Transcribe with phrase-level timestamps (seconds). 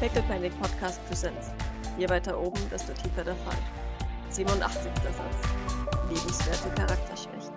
[0.00, 1.50] Panic Podcast Presents.
[1.98, 3.58] Je weiter oben, desto tiefer der Fall.
[4.30, 4.92] 87.
[4.94, 5.48] Satz.
[6.08, 7.52] Liebenswerte Charakterschwächen.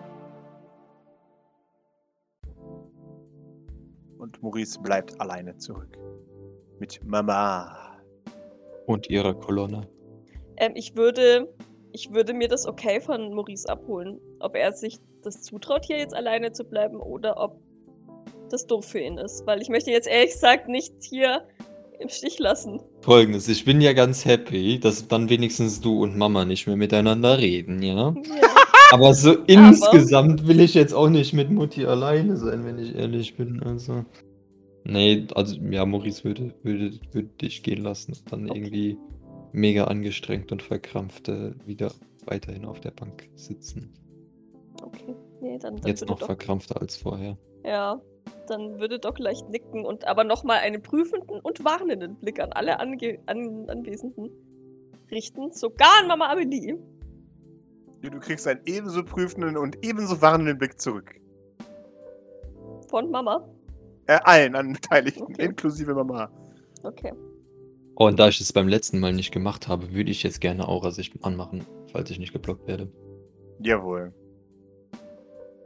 [4.17, 5.95] Und Maurice bleibt alleine zurück.
[6.79, 8.01] Mit Mama.
[8.87, 9.87] Und ihrer Kolonne.
[10.57, 11.47] Ähm, ich würde,
[11.91, 14.19] ich würde mir das okay von Maurice abholen.
[14.39, 17.59] Ob er sich das zutraut, hier jetzt alleine zu bleiben oder ob
[18.49, 19.45] das doof für ihn ist.
[19.45, 21.47] Weil ich möchte jetzt ehrlich gesagt nicht hier
[22.01, 22.79] im Stich lassen.
[23.01, 27.37] Folgendes, ich bin ja ganz happy, dass dann wenigstens du und Mama nicht mehr miteinander
[27.37, 28.13] reden, ja?
[28.15, 28.15] Ja.
[28.91, 33.37] Aber so insgesamt will ich jetzt auch nicht mit Mutti alleine sein, wenn ich ehrlich
[33.37, 33.63] bin.
[33.63, 34.03] Also.
[34.83, 38.59] Nee, also ja, Maurice würde, würde, würde dich gehen lassen und dann Okay.
[38.59, 38.97] irgendwie
[39.53, 41.91] mega angestrengt und verkrampft äh, wieder
[42.25, 43.93] weiterhin auf der Bank sitzen.
[44.83, 45.15] Okay.
[45.41, 47.37] Nee, dann, dann Jetzt noch doch, verkrampfter als vorher.
[47.65, 48.01] Ja,
[48.47, 52.79] dann würde Doc leicht nicken und aber nochmal einen prüfenden und warnenden Blick an alle
[52.79, 54.29] Ange an Anwesenden
[55.09, 55.51] richten.
[55.51, 56.77] Sogar an Mama Amelie.
[58.01, 61.13] Du kriegst einen ebenso prüfenden und ebenso warnenden Blick zurück.
[62.89, 63.47] Von Mama.
[64.07, 65.45] Äh, allen an Beteiligten, Okay.
[65.45, 66.29] inklusive Mama.
[66.83, 67.13] Okay.
[67.95, 70.67] Oh, und da ich es beim letzten Mal nicht gemacht habe, würde ich jetzt gerne
[70.67, 72.89] Aura-Sicht anmachen, falls ich nicht geblockt werde.
[73.59, 74.11] Jawohl.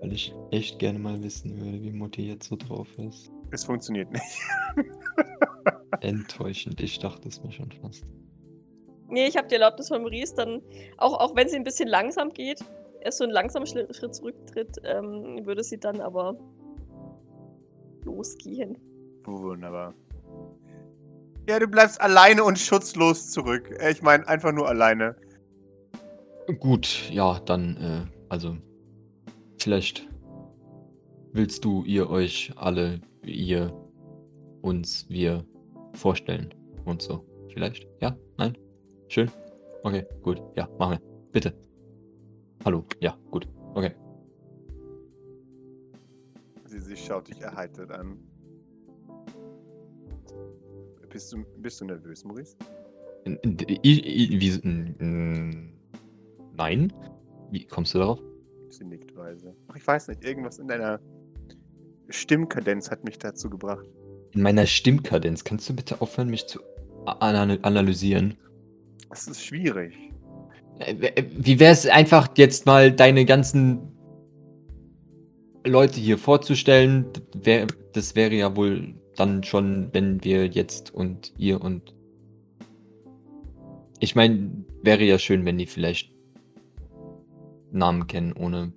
[0.05, 3.31] Weil ich echt gerne mal wissen würde, wie Mutti jetzt so drauf ist.
[3.49, 4.39] Es funktioniert nicht.
[6.01, 8.03] Enttäuschend, ich dachte es mir schon fast.
[9.09, 10.61] Nee, ich habe die Erlaubnis von Maurice, dann,
[10.99, 12.63] auch, auch wenn sie ein bisschen langsam geht,
[13.01, 16.37] erst so einen langsamen Schritt, Schritt zurücktritt, ähm, würde sie dann aber
[18.03, 18.77] losgehen.
[19.23, 19.95] Wunderbar.
[21.49, 23.75] Ja, du bleibst alleine und schutzlos zurück.
[23.79, 25.15] Äh, Ich meine, einfach nur alleine.
[26.59, 28.55] Gut, ja, dann, äh, also,
[29.65, 30.07] vielleicht
[31.33, 33.73] willst du ihr euch alle, ihr,
[34.61, 35.43] uns, wir
[35.93, 36.53] vorstellen
[36.85, 37.25] und so.
[37.51, 37.87] Vielleicht?
[37.99, 38.15] Ja?
[38.37, 38.55] Nein?
[39.07, 39.31] Schön?
[39.81, 40.39] Okay, gut.
[40.55, 41.01] Ja, machen wir.
[41.31, 41.55] Bitte.
[42.63, 42.85] Hallo.
[43.01, 43.47] Ja, gut.
[43.73, 43.91] Okay.
[46.65, 48.19] Sie, sie schaut dich erheitert an.
[51.09, 52.55] Bist du, bist du nervös, Maurice?
[53.23, 54.51] N- n- i- i- Wie,
[56.55, 56.93] nein?
[57.49, 58.21] Wie kommst du darauf?
[58.69, 59.55] Sie nickt weise.
[59.67, 60.99] Ach, ich weiß nicht, irgendwas in deiner
[62.09, 63.85] Stimmkadenz hat mich dazu gebracht.
[64.33, 65.43] In meiner Stimmkadenz.
[65.43, 66.59] Kannst du bitte aufhören, mich zu
[67.05, 68.35] a- ana- analysieren?
[69.11, 69.93] Es ist schwierig.
[70.79, 73.79] Äh, w- Wie wäre es einfach jetzt mal deine ganzen
[75.65, 77.05] Leute hier vorzustellen?
[77.93, 81.95] Das wäre ja wohl dann schon, wenn wir jetzt und ihr und.
[83.99, 84.51] Ich meine,
[84.83, 86.11] wäre ja schön, wenn die vielleicht
[87.75, 88.71] Namen kennen, ohne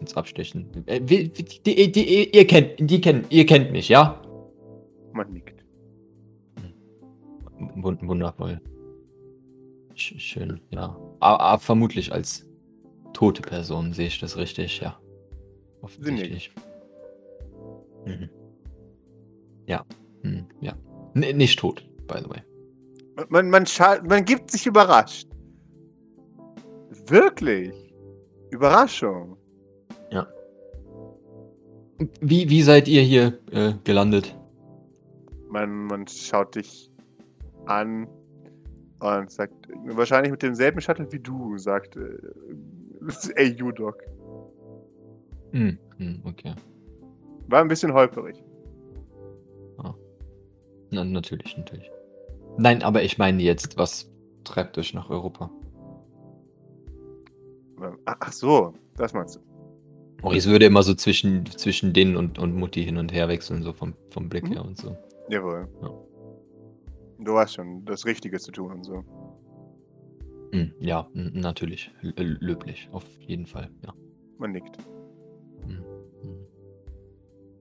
[0.00, 0.70] ins Abstechen.
[0.86, 4.20] Äh, wie- Die, die, ihr kennt, die kennen, ihr kennt mich, ja?
[5.12, 5.64] Man nickt.
[7.76, 8.60] Wund- Wundervoll.
[9.94, 10.96] Sch- Schön, ja.
[11.20, 12.46] Aber, vermutlich als
[13.12, 14.96] tote Person sehe ich das richtig, ja.
[15.82, 16.52] Offensichtlich.
[18.06, 18.28] Mhm.
[19.66, 19.84] Ja.
[20.22, 20.46] Mhm.
[20.60, 20.74] Ja.
[21.14, 22.40] N nicht tot, by the way.
[23.28, 23.64] Man, man,
[24.06, 25.26] man gibt sich überrascht.
[27.06, 27.87] Wirklich.
[28.50, 29.36] Überraschung.
[32.20, 34.36] Wie, wie seid ihr hier äh, gelandet?
[35.50, 36.92] Man, man schaut dich
[37.66, 38.06] an
[39.00, 42.18] und sagt, wahrscheinlich mit demselben Shuttle wie du, sagt äh,
[43.34, 44.04] ey, U-Doc.
[45.52, 46.54] Hm, hm, okay.
[47.48, 48.44] War ein bisschen holperig.
[50.90, 51.90] Na, natürlich, natürlich.
[52.56, 54.10] Nein, aber ich meine jetzt, was
[54.44, 55.50] treibt euch nach Europa?
[58.04, 59.40] Ach, ach so, das meinst du.
[60.22, 63.72] Maurice würde immer so zwischen, zwischen denen und, und Mutti hin und her wechseln, so
[63.72, 64.52] vom, vom Blick Mhm.
[64.52, 64.96] her und so.
[65.28, 65.68] Jawohl.
[65.82, 65.90] Ja.
[67.20, 69.04] Du hast schon das Richtige zu tun und so.
[70.52, 71.90] Hm, ja, natürlich.
[72.02, 73.92] L löblich, auf jeden Fall, ja.
[74.38, 74.78] Man nickt.
[75.66, 75.84] Hm,
[76.22, 76.36] hm.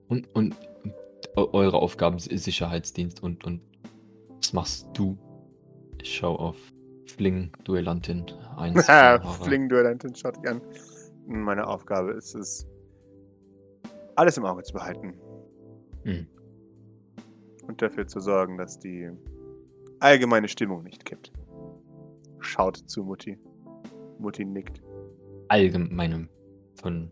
[0.07, 0.93] Und, und, und
[1.35, 3.61] eu- eure Aufgaben ist Sicherheitsdienst und, und
[4.41, 5.17] was machst du?
[6.01, 6.55] Ich schau auf
[7.07, 8.25] Fling-Duellantin
[8.57, 8.73] 1.
[8.73, 9.33] von Hara.
[9.33, 10.61] Fling-Duellantin schaut dich an.
[11.25, 12.67] Meine Aufgabe ist es,
[14.15, 15.13] alles im Auge zu behalten.
[16.03, 16.27] Hm.
[17.67, 19.09] Und dafür zu sorgen, dass die
[19.99, 21.31] allgemeine Stimmung nicht kippt.
[22.39, 23.37] Schaut zu Mutti.
[24.19, 24.81] Mutti nickt.
[25.49, 26.29] Allgemeinem
[26.75, 27.11] von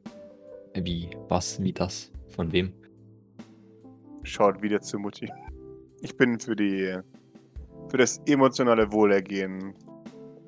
[0.74, 2.74] wie, was, wie das, von wem?
[4.24, 5.32] Schaut wieder zu Mutti.
[6.02, 6.98] Ich bin für die
[7.90, 9.74] für das emotionale Wohlergehen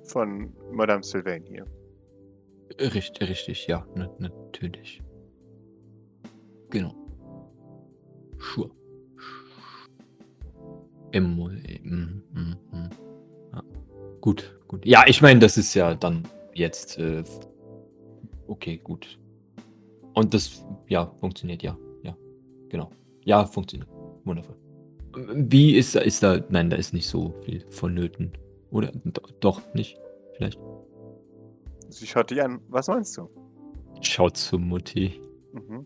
[0.08, 1.66] von Madame Sylvain hier.
[2.80, 5.02] Richtig, richtig, ja, na, natürlich.
[6.70, 6.94] Genau.
[8.40, 8.72] Sure.
[11.14, 12.90] Mhm, mhm, mhm.
[13.54, 13.64] Ja.
[14.22, 14.86] Gut, gut.
[14.86, 16.98] Ja, ich meine, das ist ja dann jetzt.
[17.00, 17.24] Äh,
[18.48, 19.20] okay, gut.
[20.14, 21.78] Und das, ja, funktioniert, ja.
[22.04, 22.16] Ja,
[22.70, 22.92] genau.
[23.24, 23.90] Ja, funktioniert.
[24.26, 24.56] Wundervoll.
[25.34, 28.32] Wie ist da, ist da, nein, da ist nicht so viel vonnöten.
[28.72, 28.92] Oder?
[29.40, 29.98] Doch, nicht?
[30.36, 30.60] Vielleicht?
[31.90, 32.62] Sie schaut dich an.
[32.70, 33.30] Was meinst du?
[34.02, 35.22] Schaut zu Mutti.
[35.54, 35.86] Mhm.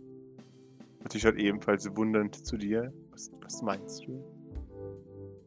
[1.10, 2.94] Sie schaut ebenfalls wundernd zu dir.
[3.12, 4.24] Was, was meinst du?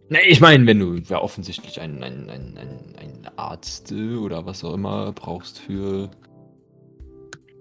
[0.08, 4.74] Ne, ich meine, wenn du ja offensichtlich einen, einen, einen, einen, Arzt oder was auch
[4.74, 6.10] immer brauchst für,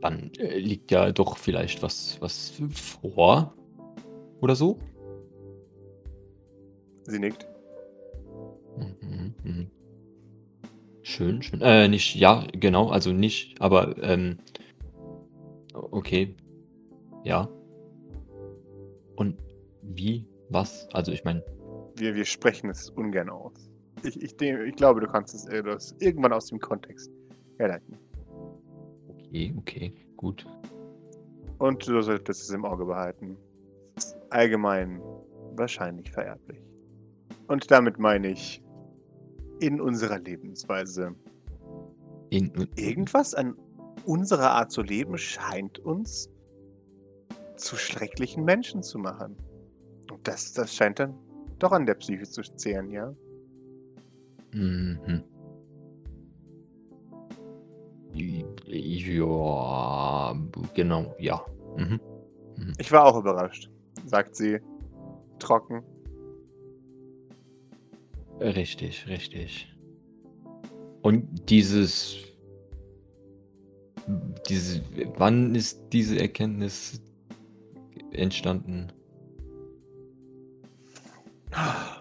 [0.02, 3.56] dann äh, liegt ja doch vielleicht was, was vor.
[4.42, 4.78] Oder so?
[7.04, 7.48] Sie nickt.
[8.78, 9.03] Mhm,
[9.44, 9.68] mhm.
[11.02, 11.60] Schön, schön.
[11.62, 14.38] Äh, nicht, ja, genau, also nicht, aber, ähm,
[15.74, 16.36] okay.
[17.24, 17.50] Ja.
[19.16, 19.38] Und
[19.82, 20.26] wie?
[20.50, 20.88] Was?
[20.94, 21.44] Also ich meine,
[21.98, 23.70] Wir, wir sprechen es ungern aus.
[24.04, 27.12] Ich, ich, ich glaube, du kannst es äh, das irgendwann aus dem Kontext
[27.58, 27.98] herleiten.
[29.10, 30.46] okay, okay, gut.
[31.60, 33.38] Und du solltest es im Auge behalten.
[34.30, 35.02] Allgemein
[35.56, 36.62] wahrscheinlich vererblich.
[37.48, 38.63] Und damit meine ich
[39.60, 41.16] in unserer Lebensweise.
[42.30, 43.56] In, Irgendwas an
[44.06, 46.30] unserer Art zu leben scheint uns
[47.58, 49.38] zu schrecklichen Menschen zu machen.
[50.12, 51.16] Und das, das scheint dann
[51.60, 53.14] doch an der Psyche zu zehren, ja?
[54.54, 55.24] Mhm.
[58.14, 58.44] Ja,
[60.74, 61.46] genau, ja.
[61.78, 62.00] Mhm.
[62.78, 63.70] Ich war auch überrascht,
[64.06, 64.60] sagt sie
[65.40, 65.84] trocken.
[68.40, 69.74] Richtig, richtig.
[71.02, 72.18] Und dieses,
[74.50, 74.82] diese,
[75.18, 77.02] wann ist diese Erkenntnis
[78.12, 78.92] entstanden?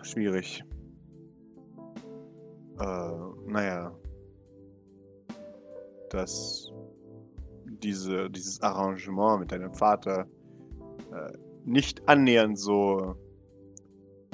[0.02, 0.64] Schwierig.
[2.79, 3.12] Äh,
[3.46, 3.94] naja.
[6.11, 6.70] Dass
[7.82, 10.26] diese, dieses Arrangement mit deinem Vater
[11.12, 11.32] äh,
[11.64, 13.17] nicht annähernd so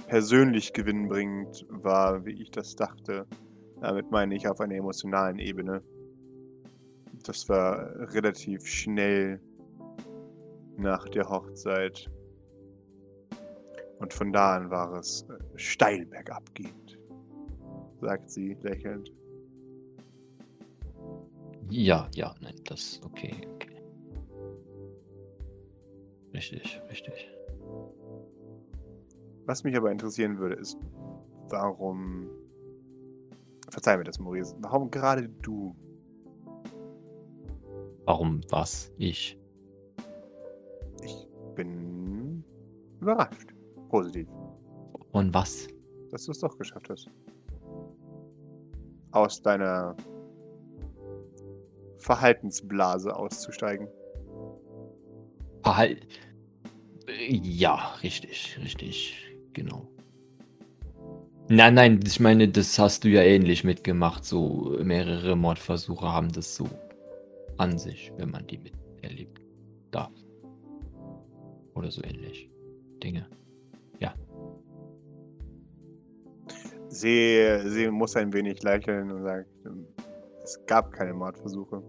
[0.09, 3.27] persönlich gewinnbringend war, wie ich das dachte.
[3.81, 5.83] Damit meine ich auf einer emotionalen Ebene.
[7.25, 9.41] Das war relativ schnell
[10.77, 12.11] nach der Hochzeit.
[13.99, 16.99] Und von da an war es äh, steil bergab gehend,
[18.01, 19.13] sagt sie lächelnd.
[21.69, 23.83] Ja, ja, nein, das, okay, okay.
[26.33, 27.29] Richtig, richtig.
[29.49, 30.77] Was mich aber interessieren würde, ist,
[31.49, 32.29] warum.
[33.71, 34.55] Verzeih mir das, Maurice.
[34.61, 35.75] Warum gerade du?
[38.05, 38.93] Warum was?
[38.99, 39.39] Ich?
[41.03, 42.45] Ich bin
[43.01, 43.55] überrascht.
[43.89, 44.29] Positiv,
[45.13, 45.67] Und was?
[46.11, 47.09] dass du es doch geschafft hast.
[49.13, 49.97] Aus deiner
[51.97, 53.89] Verhaltensblase auszusteigen.
[55.63, 56.07] Verhalt.
[57.31, 59.28] Ja, richtig, richtig,
[59.59, 59.87] genau.
[61.49, 64.25] Nein, nein, ich meine, das hast du ja ähnlich mitgemacht.
[64.25, 66.69] So mehrere Mordversuche haben das so
[67.57, 69.41] an sich, wenn man die miterlebt
[69.91, 70.13] darf.
[71.75, 72.51] Oder so ähnlich.
[73.03, 73.27] Dinge.
[76.91, 79.49] Sie, sie muss ein wenig lächeln und sagt,
[80.43, 81.83] es gab keine Mordversuche.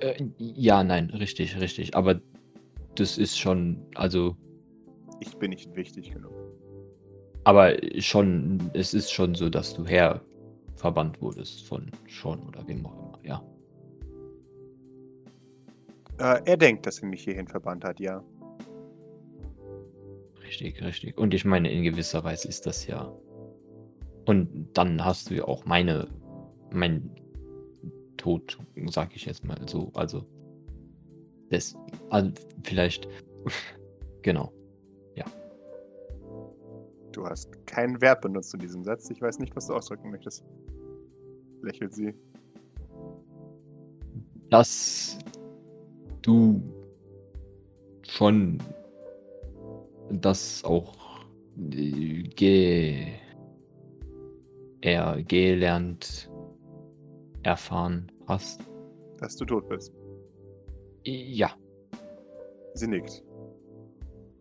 [0.00, 1.94] Äh, ja, nein, richtig, richtig.
[1.94, 2.20] Aber
[2.94, 4.36] das ist schon, also,
[5.20, 6.32] Ich bin nicht wichtig genug.
[7.44, 10.20] aber schon, es ist schon so, dass du her
[10.74, 13.42] verbannt wurdest von Sean oder wem auch immer, ja.
[16.18, 18.22] Äh, er denkt, dass er mich hierhin verbannt hat, ja.
[20.46, 21.18] Richtig, richtig.
[21.18, 23.12] Und ich meine, in gewisser Weise ist das ja.
[24.24, 26.08] Und dann hast du ja auch meine,
[26.72, 27.10] mein
[28.16, 29.90] Tod, sag ich jetzt mal so.
[29.94, 30.24] Also,
[31.50, 31.76] das,
[32.10, 32.30] also
[32.64, 33.08] vielleicht,
[34.22, 34.52] genau.
[37.16, 39.08] Du hast kein Verb benutzt in diesem Satz.
[39.08, 40.44] Ich weiß nicht, was du ausdrücken möchtest.
[41.62, 42.14] Lächelt sie.
[44.50, 45.16] Dass
[46.20, 46.60] du
[48.06, 48.58] schon
[50.10, 51.24] das auch
[51.56, 53.14] äh, ge,
[54.82, 56.30] er gelernt,
[57.44, 58.60] erfahren hast.
[59.20, 59.90] Dass du tot bist.
[61.04, 61.50] Ja,
[62.74, 63.24] Sie nickt.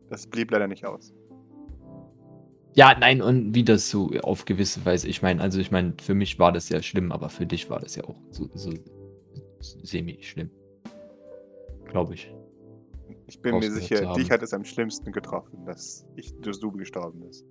[0.09, 1.14] Das blieb leider nicht aus.
[2.75, 6.13] Ja, nein, und wie das so auf gewisse Weise, ich meine, also ich meine, für
[6.13, 8.73] mich war das ja schlimm, aber für dich war das ja auch so, so
[9.61, 10.49] semi-schlimm.
[11.85, 12.33] Glaube ich.
[13.27, 17.21] Ich bin mir sicher, dich hat es am schlimmsten getroffen, dass ich, dass du gestorben
[17.21, 17.45] bist.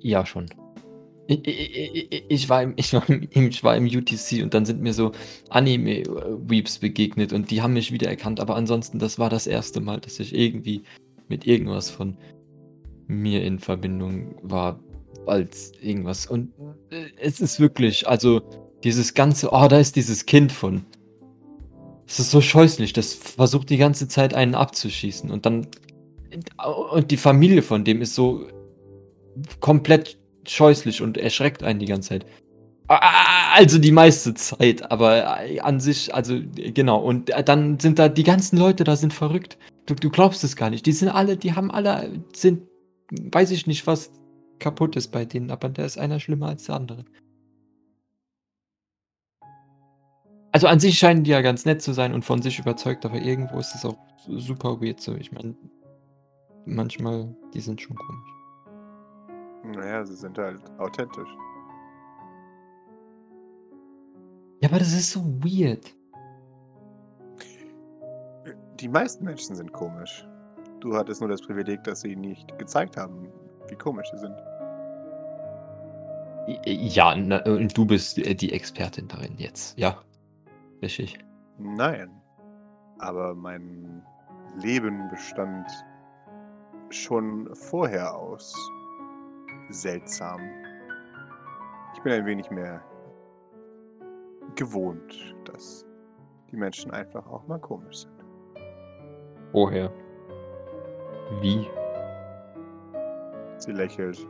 [0.00, 0.46] Ja, schon.
[1.28, 4.64] Ich, ich, ich, ich, war im, ich, war im, ich war im UTC und dann
[4.64, 5.12] sind mir so
[5.50, 10.18] Anime-Weeps begegnet und die haben mich wiedererkannt, aber ansonsten, das war das erste Mal, dass
[10.18, 10.82] ich irgendwie
[11.28, 12.16] mit irgendwas von
[13.06, 14.80] mir in Verbindung war
[15.26, 16.26] als irgendwas.
[16.26, 16.52] Und
[16.90, 18.42] äh, es ist wirklich, also
[18.84, 20.84] dieses ganze, oh, da ist dieses Kind von.
[22.06, 25.66] Es ist so scheußlich, das versucht die ganze Zeit einen abzuschießen und dann.
[26.92, 28.46] Und die Familie von dem ist so
[29.60, 32.26] komplett scheußlich und erschreckt einen die ganze Zeit.
[32.88, 37.00] Also die meiste Zeit, aber äh, an sich, also genau.
[37.00, 39.58] Und äh, dann sind da die ganzen Leute, da sind verrückt.
[39.86, 40.86] Du, du glaubst es gar nicht.
[40.86, 42.62] Die sind alle, die haben alle, sind,
[43.10, 44.10] weiß ich nicht, was
[44.58, 47.04] kaputt ist bei denen, aber da ist einer schlimmer als der andere.
[50.52, 53.16] Also an sich scheinen die ja ganz nett zu sein und von sich überzeugt, aber
[53.16, 55.14] irgendwo ist es auch super weird so.
[55.14, 55.54] Ich meine,
[56.64, 58.36] manchmal, die sind schon komisch.
[59.76, 61.28] Naja, sie sind halt authentisch.
[64.60, 65.94] Ja, aber das ist so weird.
[68.80, 70.26] Die meisten Menschen sind komisch.
[70.80, 73.28] Du hattest nur das Privileg, dass sie nicht gezeigt haben,
[73.68, 74.36] wie komisch sie sind.
[76.64, 79.76] Ja, na, und du bist äh, die Expertin darin jetzt.
[79.78, 79.98] Ja,
[80.80, 81.18] richtig.
[81.58, 82.10] Nein.
[82.98, 84.02] Aber mein
[84.56, 85.66] Leben bestand
[86.90, 88.54] schon vorher aus
[89.70, 90.40] seltsam.
[91.94, 92.82] Ich bin ein wenig mehr
[94.54, 95.84] gewohnt, dass
[96.50, 98.24] die Menschen einfach auch mal komisch sind.
[99.52, 99.92] Woher?
[101.40, 101.68] Wie?
[103.58, 104.26] Sie lächelt.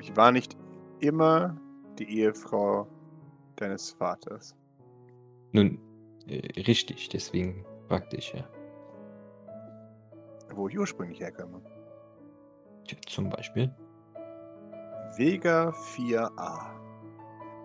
[0.00, 0.56] Ich war nicht
[1.00, 1.56] immer
[1.98, 2.86] die Ehefrau
[3.56, 4.56] deines Vaters.
[5.52, 5.78] Nun,
[6.26, 8.48] äh, richtig, deswegen fragte ich ja.
[10.54, 11.62] Wo ich ursprünglich herkomme.
[13.06, 13.72] Zum Beispiel.
[15.16, 16.80] Vega 4a.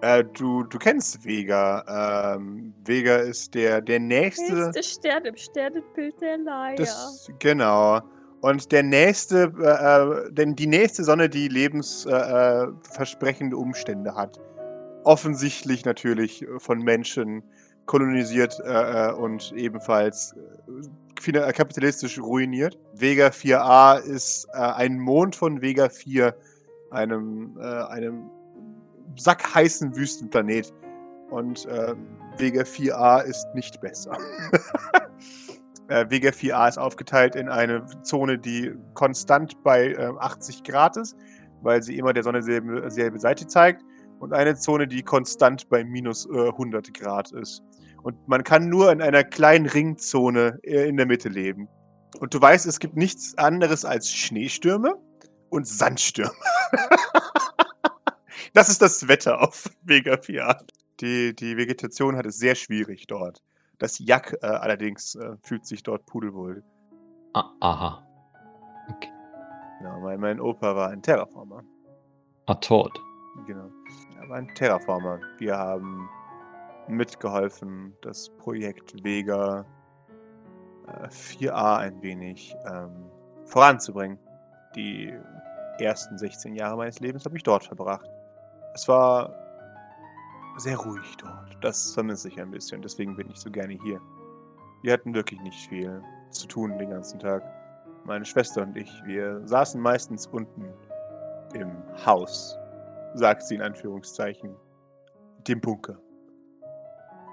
[0.06, 2.36] Äh, du, du kennst Vega.
[2.36, 4.54] Ähm, Vega ist der, der nächste.
[4.54, 6.76] Nächste Stern im Sternenbild der Leier.
[6.76, 8.02] Das, genau.
[8.42, 14.40] Und der nächste, äh, äh, denn die nächste Sonne, die lebensversprechende äh, Umstände hat.
[15.06, 17.42] Offensichtlich natürlich von Menschen
[17.88, 20.36] kolonisiert äh, und ebenfalls
[21.26, 22.78] äh, kapitalistisch ruiniert.
[22.94, 26.36] Vega 4a ist äh, ein Mond von Vega 4,
[26.92, 28.30] einem, einem
[29.18, 30.74] sackheißen Wüstenplanet.
[31.30, 31.96] Und äh,
[32.38, 34.18] Vega 4a ist nicht besser.
[35.88, 41.16] Äh, Vega 4a ist aufgeteilt in eine Zone, die konstant bei äh, 80 Grad ist,
[41.62, 43.84] weil sie immer der Sonne selbe, selbe Seite zeigt.
[44.20, 47.62] Und eine Zone, die konstant bei minus äh, 100 Grad ist.
[48.02, 51.68] Und man kann nur in einer kleinen Ringzone äh, in der Mitte leben.
[52.20, 54.96] Und du weißt, es gibt nichts anderes als Schneestürme
[55.50, 56.32] und Sandstürme.
[58.56, 60.66] das ist das Wetter auf Vega 4a.
[61.02, 63.44] Die, die Vegetation hat es sehr schwierig dort.
[63.80, 66.64] Das Jack äh, allerdings äh, fühlt sich dort pudelwohl.
[67.34, 68.08] Ah, aha.
[69.84, 71.64] Ja, mein, mein Opa war ein Terraformer.
[72.46, 72.98] Ah, tot.
[73.46, 73.70] Genau.
[74.22, 75.20] Er war ein Terraformer.
[75.38, 76.10] Wir haben
[76.88, 79.66] mitgeholfen, das Projekt Vega
[80.88, 83.12] äh, 4a ein wenig ähm,
[83.44, 84.18] voranzubringen.
[84.78, 85.14] Die
[85.80, 88.10] ersten 16 Jahre meines Lebens habe ich dort verbracht.
[88.76, 89.34] Es war
[90.58, 91.58] sehr ruhig dort.
[91.62, 94.02] Das vermisse ich ein bisschen, deswegen bin ich so gerne hier.
[94.82, 97.42] Wir hatten wirklich nicht viel zu tun den ganzen Tag.
[98.04, 100.74] Meine Schwester und ich, wir saßen meistens unten
[101.54, 101.72] im
[102.06, 102.58] Haus,
[103.14, 104.54] sagt sie in Anführungszeichen,
[105.48, 105.98] dem Bunker.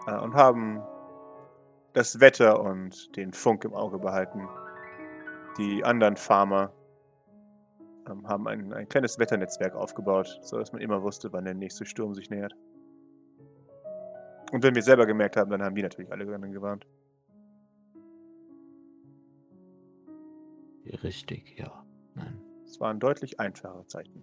[0.06, 0.80] Äh, und haben
[1.92, 4.48] das Wetter und den Funk im Auge behalten.
[5.58, 6.72] Die anderen Farmer
[8.08, 12.30] haben ein, ein kleines Wetternetzwerk aufgebaut, sodass man immer wusste, wann der nächste Sturm sich
[12.30, 12.54] nähert.
[14.52, 16.86] Und wenn wir selber gemerkt haben, dann haben die natürlich alle dann gewarnt.
[21.02, 21.84] Richtig, ja.
[22.14, 22.38] Nein.
[22.64, 24.22] Es waren deutlich einfache Zeiten.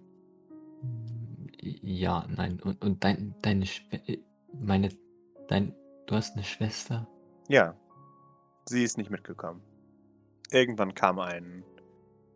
[1.60, 2.60] Ja, nein.
[2.60, 4.14] Und, und dein, deine Schwester.
[4.52, 4.88] Meine.
[5.48, 5.74] Dein.
[6.06, 7.08] Du hast eine Schwester?
[7.48, 7.76] Ja,
[8.66, 9.62] sie ist nicht mitgekommen.
[10.50, 11.64] Irgendwann kam ein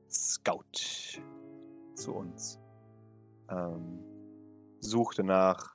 [0.09, 1.21] Scout
[1.95, 2.61] zu uns.
[3.51, 4.01] Ähm,
[4.81, 5.75] suchte nach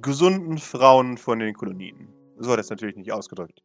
[0.00, 2.12] gesunden Frauen von den Kolonien.
[2.36, 3.62] So hat er es natürlich nicht ausgedrückt.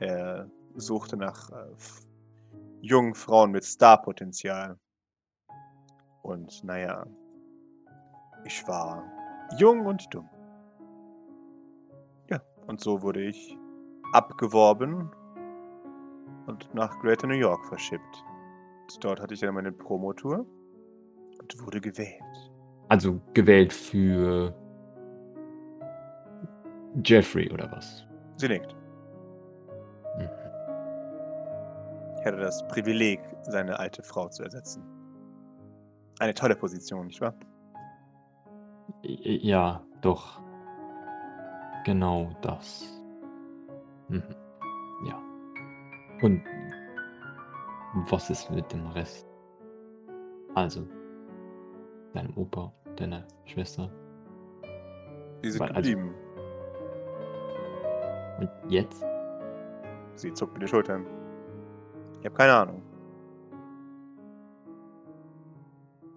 [0.00, 1.74] Er suchte nach äh,
[2.80, 4.78] jungen Frauen mit Starpotenzial.
[6.22, 7.06] Und naja,
[8.44, 9.04] ich war
[9.58, 10.28] jung und dumm.
[12.30, 13.56] Ja, Und so wurde ich
[14.12, 15.10] abgeworben
[16.46, 18.24] und nach Greater New York verschippt.
[18.84, 20.46] Und dort hatte ich dann meine Promotour
[21.40, 22.22] und wurde gewählt.
[22.88, 24.54] Also gewählt für
[27.02, 28.06] Jeffrey oder was?
[28.36, 28.74] Sie nickt.
[30.18, 30.28] Mhm.
[32.18, 34.82] Ich hatte das Privileg, seine alte Frau zu ersetzen.
[36.18, 37.34] Eine tolle Position, nicht wahr?
[39.02, 40.40] Ja, doch.
[41.84, 43.02] Genau das.
[44.08, 44.22] Mhm.
[45.06, 45.18] Ja.
[46.22, 46.42] Und
[47.94, 49.26] was ist mit dem Rest?
[50.54, 50.86] Also,
[52.12, 53.90] deinem Opa, deiner Schwester.
[55.42, 56.14] Sie sind Weil- also- geblieben.
[58.38, 59.04] Und jetzt?
[60.14, 61.06] Sie zuckt mit den Schultern.
[62.20, 62.82] Ich habe keine Ahnung.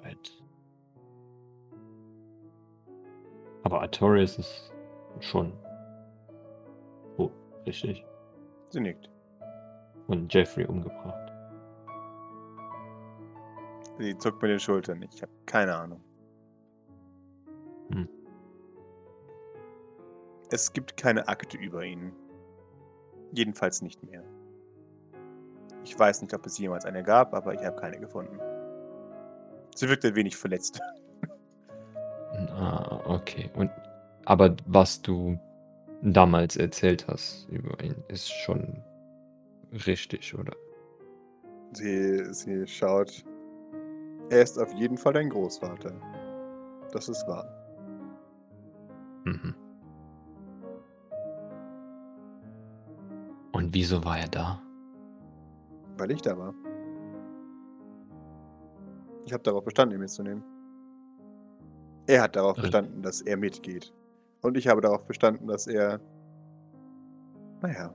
[0.04, 0.32] Right.
[3.64, 4.74] Aber Artorias ist
[5.20, 5.52] schon.
[7.18, 7.30] Oh,
[7.66, 8.06] richtig.
[8.70, 9.10] Sie nickt.
[10.08, 11.27] Und Jeffrey umgebracht.
[13.98, 15.02] Sie zuckt mit den Schultern.
[15.12, 16.04] Ich habe keine Ahnung.
[17.92, 18.08] Hm.
[20.52, 22.14] Es gibt keine Akte über ihn.
[23.34, 24.24] Jedenfalls nicht mehr.
[25.84, 28.40] Ich weiß nicht, ob es jemals eine gab, aber ich habe keine gefunden.
[29.76, 30.80] Sie wirkt ein wenig verletzt.
[32.50, 33.50] Ah, okay.
[33.56, 33.72] Und
[34.26, 35.40] aber was du
[36.02, 38.84] damals erzählt hast über ihn, ist schon
[39.88, 40.54] richtig, oder?
[41.72, 43.24] Sie, sie schaut.
[44.30, 45.94] Er ist auf jeden Fall dein Großvater.
[46.92, 47.46] Das ist wahr.
[49.26, 49.56] Mhm.
[53.54, 54.62] Und wieso war er da?
[55.98, 56.54] Weil ich da war.
[59.26, 60.44] Ich habe darauf bestanden, ihn mitzunehmen.
[62.08, 62.62] Er hat darauf Äh.
[62.62, 63.94] bestanden, dass er mitgeht.
[64.42, 66.00] Und ich habe darauf bestanden, dass er,
[67.62, 67.94] naja,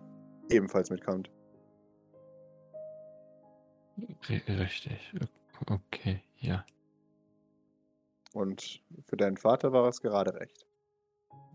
[0.50, 1.30] ebenfalls mitkommt.
[4.28, 5.14] Richtig.
[5.69, 6.65] Okay, ja.
[8.34, 10.67] Und für deinen Vater war es gerade recht,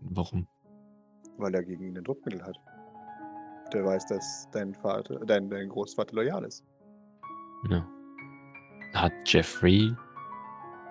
[0.00, 0.46] Warum?
[1.36, 2.56] weil er gegen ihn ein Druckmittel hat.
[3.72, 6.64] Der weiß, dass dein Vater, dein, dein Großvater loyal ist.
[7.68, 7.86] Ja.
[8.94, 9.94] Hat Jeffrey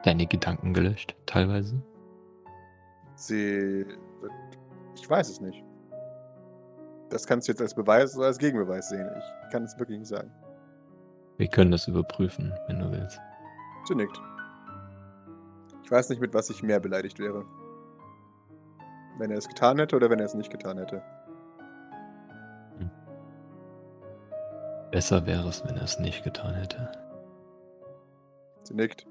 [0.03, 1.81] deine Gedanken gelöscht, teilweise?
[3.15, 3.85] Sie.
[4.95, 5.63] Ich weiß es nicht.
[7.09, 9.09] Das kannst du jetzt als Beweis oder als Gegenbeweis sehen.
[9.15, 10.31] Ich kann es wirklich nicht sagen.
[11.37, 13.19] Wir können das überprüfen, wenn du willst.
[13.87, 14.19] Sie nickt.
[15.83, 17.45] Ich weiß nicht, mit was ich mehr beleidigt wäre.
[19.19, 21.01] Wenn er es getan hätte oder wenn er es nicht getan hätte.
[24.91, 26.91] Besser wäre es, wenn er es nicht getan hätte.
[28.63, 29.05] Sie nickt.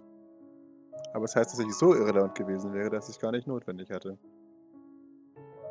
[1.14, 4.18] Aber es heißt, dass ich so irrelevant gewesen wäre, dass ich gar nicht notwendig hatte.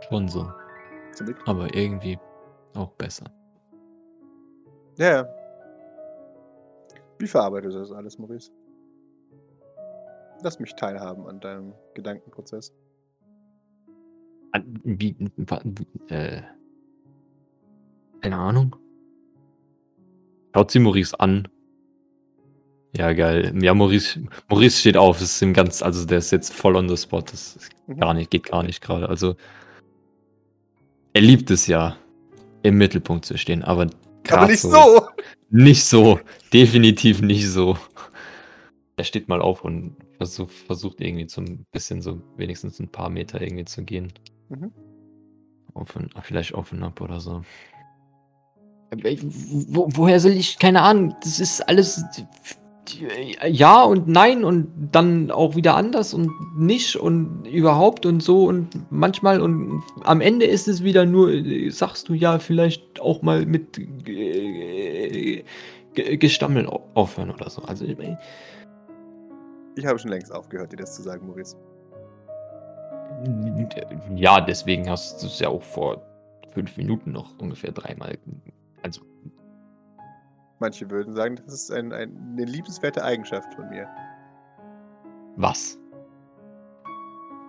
[0.07, 0.51] Schon so.
[1.11, 1.47] Sie nickt.
[1.47, 2.17] Aber irgendwie
[2.75, 3.25] auch besser.
[4.97, 5.44] Ja, ja.
[7.19, 8.51] Wie verarbeitest du das alles, Maurice?
[10.43, 12.73] Lass mich teilhaben an deinem Gedankenprozess.
[14.51, 15.15] An- Wie,
[16.09, 16.41] äh,
[18.21, 18.75] keine Ahnung.
[20.53, 21.47] Schaut sie Maurice an.
[22.95, 23.53] Ja, geil.
[23.61, 25.19] Ja, Maurice, Maurice steht auf.
[25.19, 27.21] Das ist ihm ganz, also der ist jetzt voll on the spot.
[27.23, 27.99] Das Mhm.
[27.99, 29.09] gar nicht, geht gar nicht gerade.
[29.09, 29.35] Also,
[31.13, 31.97] er liebt es ja,
[32.63, 33.87] im Mittelpunkt zu stehen, aber
[34.29, 35.07] Aber nicht so!
[35.55, 36.19] Nicht so.
[36.51, 37.77] Definitiv nicht so.
[38.97, 43.09] Er steht mal auf und versucht, versucht irgendwie so ein bisschen so wenigstens ein paar
[43.09, 44.11] Meter irgendwie zu gehen.
[44.49, 44.73] Mhm.
[45.73, 47.41] Auf und, vielleicht auf und ab oder so.
[48.91, 50.59] Äh, Wo, woher soll ich?
[50.59, 51.15] Keine Ahnung.
[51.23, 52.03] Das ist alles
[53.49, 58.67] ja und nein und dann auch wieder anders und nicht und überhaupt und so und
[58.91, 63.45] manchmal und am Ende ist es wieder nur, äh, sagst du ja, vielleicht auch mal
[63.45, 65.43] mit äh,
[65.93, 67.61] Ge- Gestammel au- aufhören oder so.
[67.63, 68.17] Also ich mein,
[69.77, 71.55] Ich habe schon längst aufgehört, dir das zu sagen, Maurice.
[74.15, 76.01] ja, deswegen hast du es ja auch vor
[76.53, 78.17] fünf Minuten noch ungefähr dreimal.
[80.59, 83.87] Manche würden sagen, das ist ein, ein, eine liebenswerte Eigenschaft von mir,
[85.35, 85.77] was?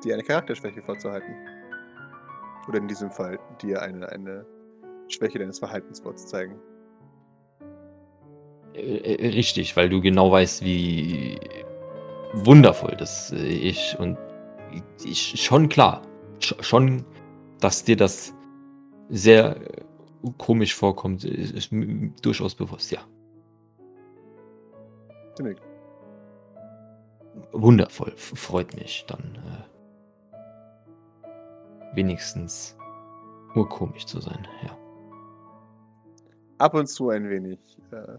[0.05, 1.35] dir eine Charakterschwäche vorzuhalten.
[2.69, 4.45] Oder in diesem Fall, dir eine, eine
[5.09, 6.57] Schwäche deines Verhaltens vorzuzeigen.
[8.75, 11.38] Äh, äh, Richtig, weil du genau weißt, wie
[12.35, 14.19] wundervoll das äh, ich und
[15.05, 16.03] ich, schon klar,
[16.40, 17.05] sch- schon,
[17.61, 18.35] dass dir das
[19.09, 19.85] sehr äh,
[20.39, 23.01] komisch vorkommt, ist, ist mir durchaus bewusst, ja.
[25.41, 25.63] Nickt.
[27.53, 29.39] Wundervoll, freut mich dann.
[31.23, 32.77] Äh, wenigstens
[33.55, 34.77] urkomisch zu sein, ja.
[36.59, 37.59] Ab und zu ein wenig
[37.91, 38.19] äh,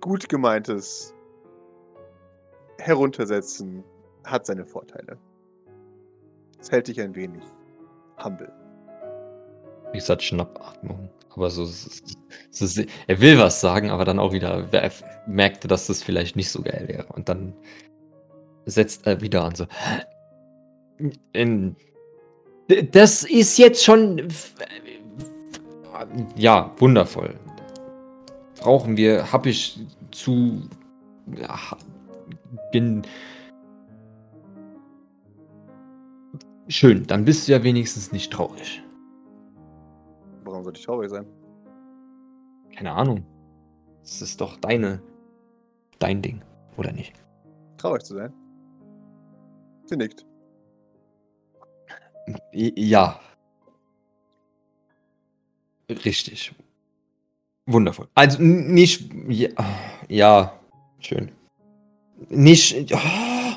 [0.00, 1.14] gut gemeintes
[2.78, 3.82] Heruntersetzen
[4.24, 5.18] hat seine Vorteile.
[6.60, 7.42] Es hält dich ein wenig
[8.22, 8.59] humble.
[9.92, 11.10] Wie gesagt, Schnappatmung.
[11.30, 14.90] Aber so, so, so, er will was sagen, aber dann auch wieder, er
[15.26, 17.06] merkte, dass das vielleicht nicht so geil wäre.
[17.06, 17.54] Und dann
[18.66, 19.66] setzt er wieder an, so.
[21.32, 21.76] In,
[22.92, 24.28] das ist jetzt schon.
[26.36, 27.34] Ja, wundervoll.
[28.60, 30.68] Brauchen wir, hab ich zu.
[32.72, 33.02] Bin.
[36.68, 38.82] Schön, dann bist du ja wenigstens nicht traurig.
[40.50, 41.26] Warum sollte ich traurig sein?
[42.74, 43.24] Keine Ahnung.
[44.02, 45.00] Es ist doch deine.
[46.00, 46.42] dein Ding,
[46.76, 47.14] oder nicht?
[47.76, 48.32] Traurig zu sein?
[49.84, 50.26] Sie nickt.
[52.52, 53.20] Ja.
[55.88, 56.52] Richtig.
[57.66, 58.08] Wundervoll.
[58.14, 59.12] Also nicht.
[59.28, 59.50] Ja,
[60.08, 60.58] ja
[60.98, 61.30] schön.
[62.28, 62.92] Nicht.
[62.92, 63.56] Oh.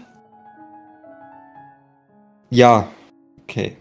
[2.52, 2.88] Ja,
[3.42, 3.78] okay.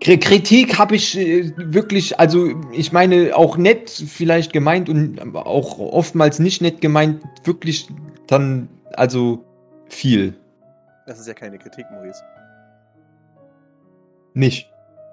[0.00, 6.38] Kritik habe ich äh, wirklich, also ich meine auch nett vielleicht gemeint und auch oftmals
[6.38, 7.88] nicht nett gemeint, wirklich
[8.26, 9.44] dann, also
[9.86, 10.34] viel.
[11.06, 12.22] Das ist ja keine Kritik, Maurice.
[14.34, 14.70] Nicht?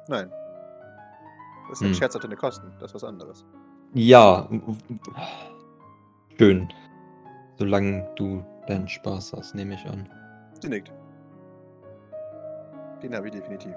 [0.08, 0.30] Nein.
[1.70, 1.96] Das ist ein hm.
[1.96, 3.44] Scherz auf deine Kosten, das ist was anderes.
[3.94, 4.48] Ja.
[6.38, 6.70] Schön.
[7.58, 10.08] Solange du deinen Spaß hast, nehme ich an.
[10.62, 10.92] Sie nickt.
[13.02, 13.74] Den habe ich definitiv.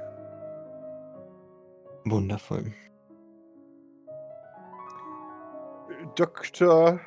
[2.04, 2.72] Wundervoll.
[6.14, 7.00] Doktor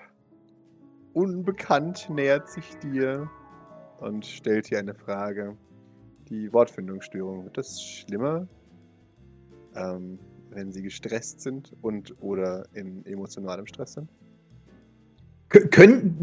[1.14, 3.30] Unbekannt nähert sich dir
[4.00, 5.58] und stellt dir eine Frage.
[6.30, 8.48] Die Wortfindungsstörung, wird das schlimmer,
[9.76, 10.18] ähm,
[10.52, 14.10] wenn sie gestresst sind und oder in emotionalem Stress sind?
[15.50, 16.22] Können.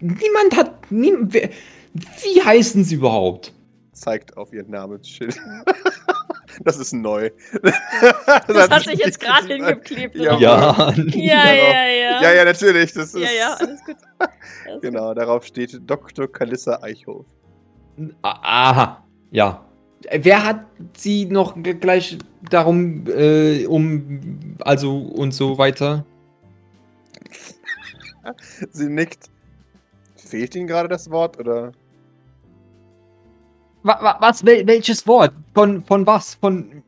[0.00, 0.90] Niemand hat.
[0.90, 3.54] Nie, wie heißen sie überhaupt?
[3.92, 5.38] Zeigt auf ihren Namensschild.
[6.64, 7.30] Das ist neu.
[7.62, 10.16] Das, das hat sich jetzt gerade hingeklebt.
[10.16, 10.92] Ja, ja.
[10.92, 12.22] ja, ja, ja.
[12.22, 12.92] Ja, ja, natürlich.
[12.92, 13.96] Das ist, ja, ja, alles gut.
[14.18, 15.18] Alles genau, gut.
[15.18, 16.30] darauf steht Dr.
[16.30, 17.26] Kalissa Eichhoff.
[18.22, 19.64] Aha, ja.
[20.10, 20.66] Wer hat
[20.96, 22.18] sie noch gleich
[22.50, 26.04] darum, äh, um, also und so weiter?
[28.70, 29.30] sie nickt.
[30.16, 31.72] Fehlt Ihnen gerade das Wort, oder?
[33.86, 35.32] Was, welches Wort?
[35.54, 36.34] Von, von was?
[36.34, 36.82] Von.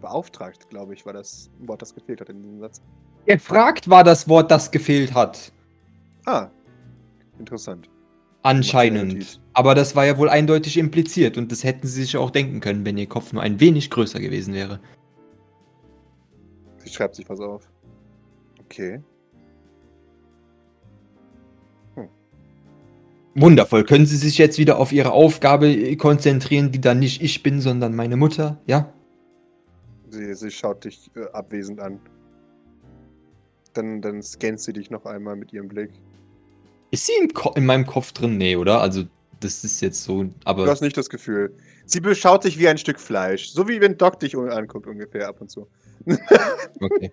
[0.00, 2.80] Beauftragt, glaube ich, war das Wort, das gefehlt hat in diesem Satz.
[3.26, 5.52] Gefragt war das Wort, das gefehlt hat.
[6.26, 6.48] Ah,
[7.40, 7.90] interessant.
[8.42, 9.40] Anscheinend.
[9.52, 12.86] Aber das war ja wohl eindeutig impliziert und das hätten sie sich auch denken können,
[12.86, 14.78] wenn ihr Kopf nur ein wenig größer gewesen wäre.
[16.78, 17.68] Sie schreibt sich was auf.
[18.60, 19.02] Okay.
[23.36, 23.84] Wundervoll.
[23.84, 27.94] Können Sie sich jetzt wieder auf Ihre Aufgabe konzentrieren, die dann nicht ich bin, sondern
[27.94, 28.92] meine Mutter, ja?
[30.08, 32.00] Sie, sie schaut dich äh, abwesend an.
[33.74, 35.90] Dann, dann scannt sie dich noch einmal mit ihrem Blick.
[36.90, 38.38] Ist sie in, in, meinem Kopf drin?
[38.38, 38.80] Nee, oder?
[38.80, 39.04] Also,
[39.40, 40.64] das ist jetzt so, aber.
[40.64, 41.54] Du hast nicht das Gefühl.
[41.84, 43.50] Sie beschaut dich wie ein Stück Fleisch.
[43.50, 45.68] So wie wenn Doc dich anguckt, ungefähr ab und zu.
[46.80, 47.12] okay.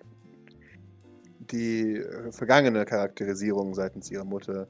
[1.50, 4.66] Die äh, vergangene Charakterisierung seitens ihrer Mutter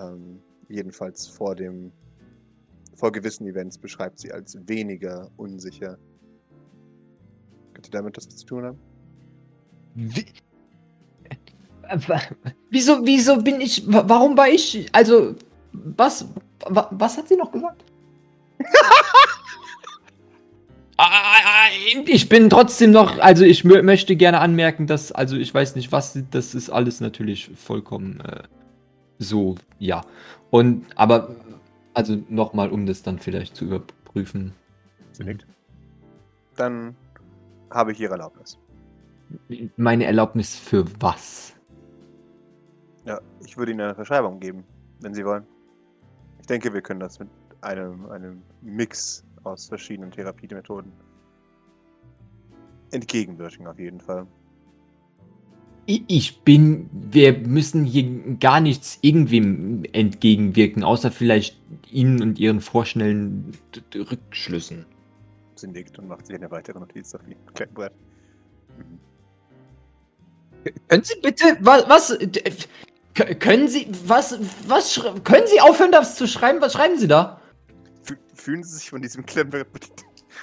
[0.00, 0.40] ähm,
[0.72, 1.92] jedenfalls vor dem
[2.94, 5.98] vor gewissen Events beschreibt sie als weniger unsicher.
[7.74, 8.78] Könnte damit das was zu tun haben?
[9.94, 10.26] Wie?
[12.70, 15.34] Wieso, wieso bin ich, warum war ich, also,
[15.72, 16.26] was,
[16.68, 17.84] was hat sie noch gesagt?
[22.06, 26.16] Ich bin trotzdem noch, also ich möchte gerne anmerken, dass, also ich weiß nicht was,
[26.30, 28.42] das ist alles natürlich vollkommen äh,
[29.18, 30.04] so, ja.
[30.52, 31.34] Und, aber,
[31.94, 34.52] also nochmal, um das dann vielleicht zu überprüfen.
[35.12, 35.46] Sie nickt.
[36.56, 36.94] Dann
[37.70, 38.58] habe ich Ihre Erlaubnis.
[39.78, 41.54] Meine Erlaubnis für was?
[43.06, 44.62] Ja, ich würde Ihnen eine Verschreibung geben,
[45.00, 45.46] wenn Sie wollen.
[46.40, 47.30] Ich denke, wir können das mit
[47.62, 50.92] einem, einem Mix aus verschiedenen Therapiemethoden
[52.90, 54.26] entgegenwirken, auf jeden Fall.
[56.08, 58.04] Ich bin, wir müssen hier
[58.38, 61.58] gar nichts irgendwem entgegenwirken, außer vielleicht
[61.90, 63.52] Ihnen und Ihren vorschnellen
[63.94, 64.86] Rückschlüssen.
[65.56, 67.92] Sie nickt und macht sich eine weitere Notiz auf Ihr Klettbrett.
[68.78, 68.98] Mhm.
[70.88, 72.18] Können Sie bitte, was, was,
[73.40, 76.60] können Sie, was, was, können Sie aufhören, das zu schreiben?
[76.60, 77.40] Was schreiben Sie da?
[78.34, 79.68] Fühlen Sie sich von diesem Klemmbrett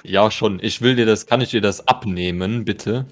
[0.04, 0.60] Ja, schon.
[0.62, 3.06] Ich will dir das, kann ich dir das abnehmen, bitte?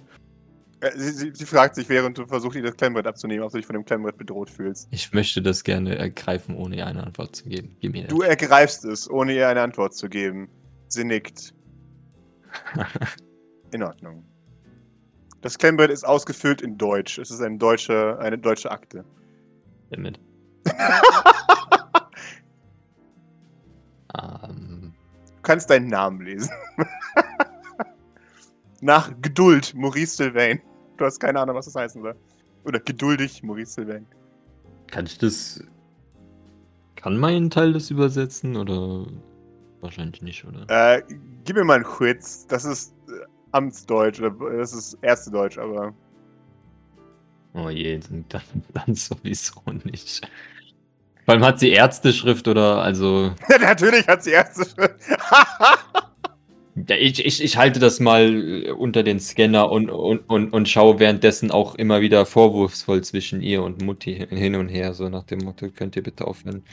[0.80, 3.58] Äh, Sie, sie, sie fragt sich, während du versuchst, ihr das Klemmbrett abzunehmen, ob du
[3.58, 4.88] dich von dem Klemmbrett bedroht fühlst.
[4.92, 7.76] Ich möchte das gerne ergreifen, ohne ihr eine Antwort zu geben.
[7.80, 10.50] Gib mir Du ergreifst es, ohne ihr eine Antwort zu geben.
[10.88, 11.54] Sie nickt.
[13.72, 14.24] In Ordnung.
[15.42, 17.18] Das Klemmbrett ist ausgefüllt in Deutsch.
[17.20, 19.04] Es ist eine deutsche, eine deutsche Akte.
[19.90, 20.20] damit.
[24.20, 24.94] ähm,
[25.36, 26.50] Du kannst deinen Namen lesen.
[28.82, 30.62] Nach Geduld, Maurice Sylvain.
[30.98, 32.16] Du hast keine Ahnung, was das heißen soll.
[32.64, 34.06] Oder geduldig, Maurice Sylvain.
[34.88, 35.64] kann ich das.
[36.96, 39.06] Kann mein Teil das übersetzen oder
[39.82, 40.66] wahrscheinlich nicht, oder?
[40.70, 41.04] Äh,
[41.44, 42.46] gib mir mal einen Quiz.
[42.48, 45.94] Das ist äh, Amtsdeutsch, oder das ist erste Deutsch, aber.
[47.54, 48.26] Oh je, dann,
[48.74, 50.30] dann sowieso nicht.
[51.26, 53.32] Vor allem hat sie Ärzteschrift oder also.
[53.62, 54.66] Natürlich hat sie erste
[56.90, 61.00] Ich, ich, ich halte das mal äh, unter den Scanner und, und, und, und schaue
[61.00, 65.40] währenddessen auch immer wieder vorwurfsvoll zwischen ihr und Mutti hin und her, so nach dem
[65.40, 66.64] Motto, könnt ihr bitte aufhören.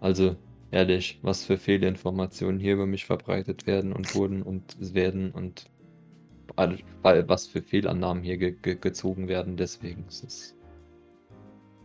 [0.00, 0.36] Also,
[0.70, 5.66] ehrlich, was für Fehlinformationen hier über mich verbreitet werden und wurden und werden und
[6.56, 10.54] was für Fehlannahmen hier ge ge gezogen werden, deswegen ist es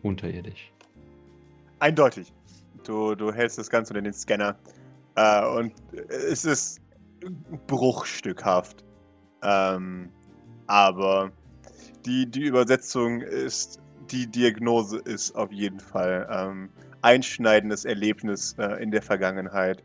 [0.02, 0.72] unterirdisch.
[1.80, 2.32] Eindeutig.
[2.84, 4.56] Du, du hältst das Ganze unter den Scanner.
[5.16, 5.74] Äh, und
[6.10, 6.82] es ist
[7.68, 8.84] bruchstückhaft.
[9.42, 10.10] Ähm,
[10.68, 11.32] aber
[12.06, 13.80] die, die Übersetzung ist,
[14.12, 16.70] die Diagnose ist auf jeden Fall ähm,
[17.02, 19.84] einschneidendes Erlebnis äh, in der Vergangenheit,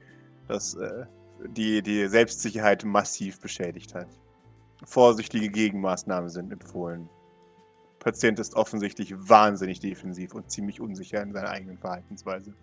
[0.48, 1.04] das äh,
[1.46, 4.08] die, die Selbstsicherheit massiv beschädigt hat.
[4.84, 7.08] Vorsichtige Gegenmaßnahmen sind empfohlen.
[7.98, 12.54] Patient ist offensichtlich wahnsinnig defensiv und ziemlich unsicher in seiner eigenen Verhaltensweise.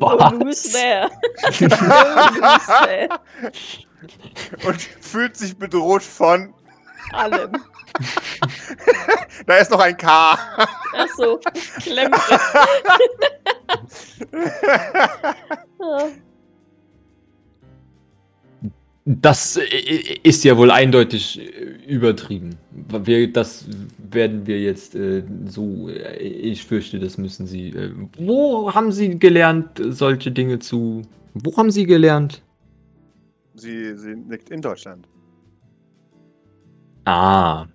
[0.00, 1.08] Oh, who's there?
[4.66, 6.52] und fühlt sich bedroht von.
[7.12, 7.52] Allem.
[9.46, 10.38] Da ist noch ein K.
[10.92, 11.40] Achso,
[11.80, 12.40] Klemmbrett.
[19.04, 22.56] Das äh, ist ja wohl eindeutig äh, übertrieben.
[22.70, 23.66] Wir, das
[24.10, 25.88] werden wir jetzt äh, so.
[25.88, 27.70] äh, Ich fürchte, das müssen Sie.
[27.70, 31.02] Äh, wo haben Sie gelernt, solche Dinge zu.
[31.34, 32.42] Wo haben Sie gelernt?
[33.54, 35.06] sie, sie nickt in Deutschland.
[37.04, 37.66] Ah.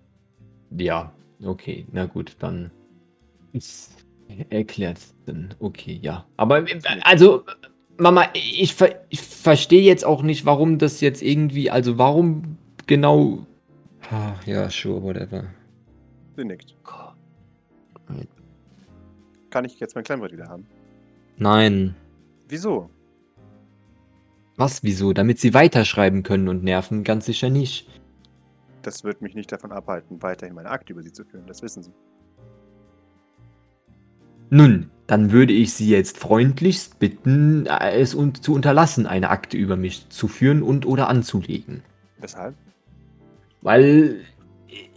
[0.78, 1.12] Ja,
[1.44, 1.86] okay.
[1.92, 2.72] Na gut, dann.
[3.54, 3.92] Ist
[4.50, 5.54] erklärt dann.
[5.60, 6.26] Okay, ja.
[6.38, 6.66] Aber
[7.04, 7.44] also.
[7.98, 11.72] Mama, ich, ver ich verstehe jetzt auch nicht, warum das jetzt irgendwie.
[11.72, 13.46] Also, warum genau.
[14.12, 15.46] Ah, ja, sure, whatever.
[16.36, 16.76] Sie nickt.
[19.50, 20.68] Kann ich jetzt mein Klemmbrett wieder haben?
[21.38, 21.96] Nein.
[22.48, 22.90] Wieso?
[24.56, 25.14] Was, wieso?
[25.14, 27.04] Damit sie weiterschreiben können und nerven?
[27.04, 27.88] Ganz sicher nicht.
[28.82, 31.46] Das wird mich nicht davon abhalten, weiterhin meine Akte über sie zu führen.
[31.48, 31.92] Das wissen Sie.
[34.50, 39.78] Nun, dann würde ich Sie jetzt freundlichst bitten, es un zu unterlassen, eine Akte über
[39.78, 41.82] mich zu führen und oder anzulegen.
[42.20, 42.56] Weshalb?
[43.62, 44.17] Weil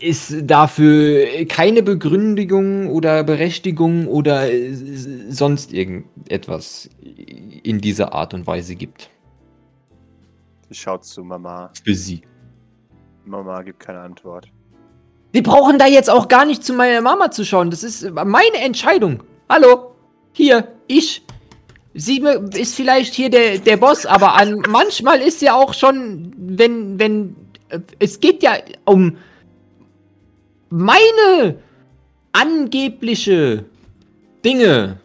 [0.01, 4.49] es dafür keine Begründigung oder Berechtigung oder
[5.29, 6.90] sonst irgendetwas
[7.62, 9.11] in dieser Art und Weise gibt.
[10.68, 11.70] Sie schaut zu Mama.
[11.85, 12.23] Für Sie.
[13.25, 14.49] Mama gibt keine Antwort.
[15.33, 17.70] Sie brauchen da jetzt auch gar nicht zu meiner Mama zu schauen.
[17.70, 19.23] Das ist meine Entscheidung.
[19.49, 19.90] Hallo,
[20.33, 21.23] hier, ich.
[21.93, 26.99] Sie ist vielleicht hier der, der Boss, aber an, manchmal ist ja auch schon, wenn,
[27.01, 27.35] wenn,
[27.69, 28.53] äh, es geht ja
[28.85, 29.16] um
[30.71, 31.59] meine
[32.33, 33.64] angebliche
[34.45, 35.01] Dinge,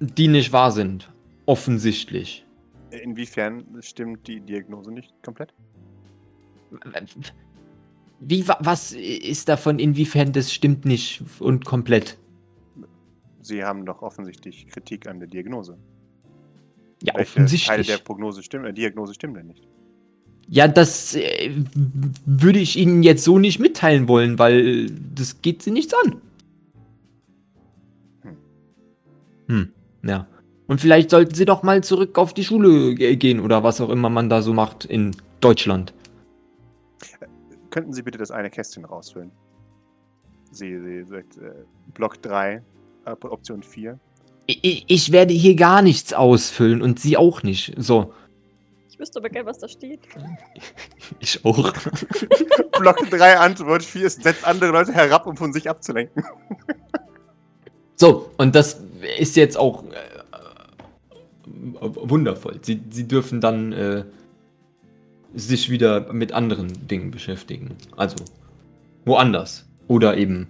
[0.00, 1.10] die nicht wahr sind.
[1.46, 2.44] Offensichtlich.
[2.90, 5.52] Inwiefern stimmt die Diagnose nicht komplett?
[8.20, 12.16] Wie, wa- was ist davon, inwiefern das stimmt nicht und komplett?
[13.44, 15.76] Sie haben doch offensichtlich Kritik an der Diagnose.
[17.02, 17.86] Ja, Welche Teile offensichtlich.
[17.88, 19.68] der Prognose stimmen, äh, Diagnose stimmen denn nicht?
[20.48, 21.50] Ja, das äh,
[22.24, 26.22] würde ich Ihnen jetzt so nicht mitteilen wollen, weil das geht Sie nichts an.
[28.22, 28.36] Hm.
[29.48, 29.72] Hm,
[30.04, 30.26] ja.
[30.66, 33.90] Und vielleicht sollten Sie doch mal zurück auf die Schule ge- gehen oder was auch
[33.90, 35.92] immer man da so macht in Deutschland.
[37.68, 39.30] Könnten Sie bitte das eine Kästchen rausfüllen?
[40.50, 41.50] Sie, sie sagt, äh,
[41.92, 42.62] Block 3,
[43.06, 43.98] äh, Option 4.
[44.46, 47.72] Ich, ich werde hier gar nichts ausfüllen und Sie auch nicht.
[47.78, 48.12] So.
[48.90, 50.00] Ich wüsste aber gerne, was da steht.
[51.20, 51.72] Ich auch.
[52.78, 56.24] Block 3, Antwort 4 ist, setzt andere Leute herab, um von sich abzulenken.
[57.96, 58.80] So, und das
[59.20, 59.88] ist jetzt auch äh,
[61.80, 62.58] wundervoll.
[62.60, 64.04] Sie, Sie dürfen dann äh,
[65.32, 67.76] sich wieder mit anderen Dingen beschäftigen.
[67.96, 68.16] Also
[69.04, 69.66] woanders.
[69.86, 70.48] Oder eben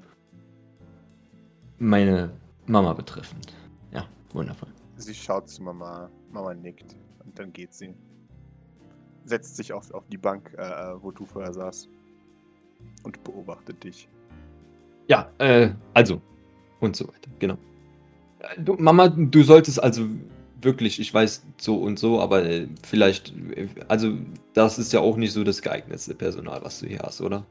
[1.79, 2.31] meine
[2.67, 3.53] Mama betreffend.
[3.93, 4.71] Ja, wundervoll.
[4.97, 6.11] Sie schaut zu Mama.
[6.31, 6.97] Mama nickt.
[7.25, 7.95] Und dann geht sie.
[9.25, 11.89] Setzt sich auf, auf die Bank, äh, wo du vorher saßt.
[13.03, 14.09] Und beobachtet dich.
[15.09, 16.21] Ja, äh, also.
[16.81, 17.55] Und so weiter, genau.
[18.41, 20.07] Äh, Du, Mama, du solltest also
[20.61, 24.17] wirklich, ich weiß so und so, aber äh, vielleicht, äh, also
[24.53, 27.47] das ist ja auch nicht so das geeignetste Personal, was du hier hast, oder?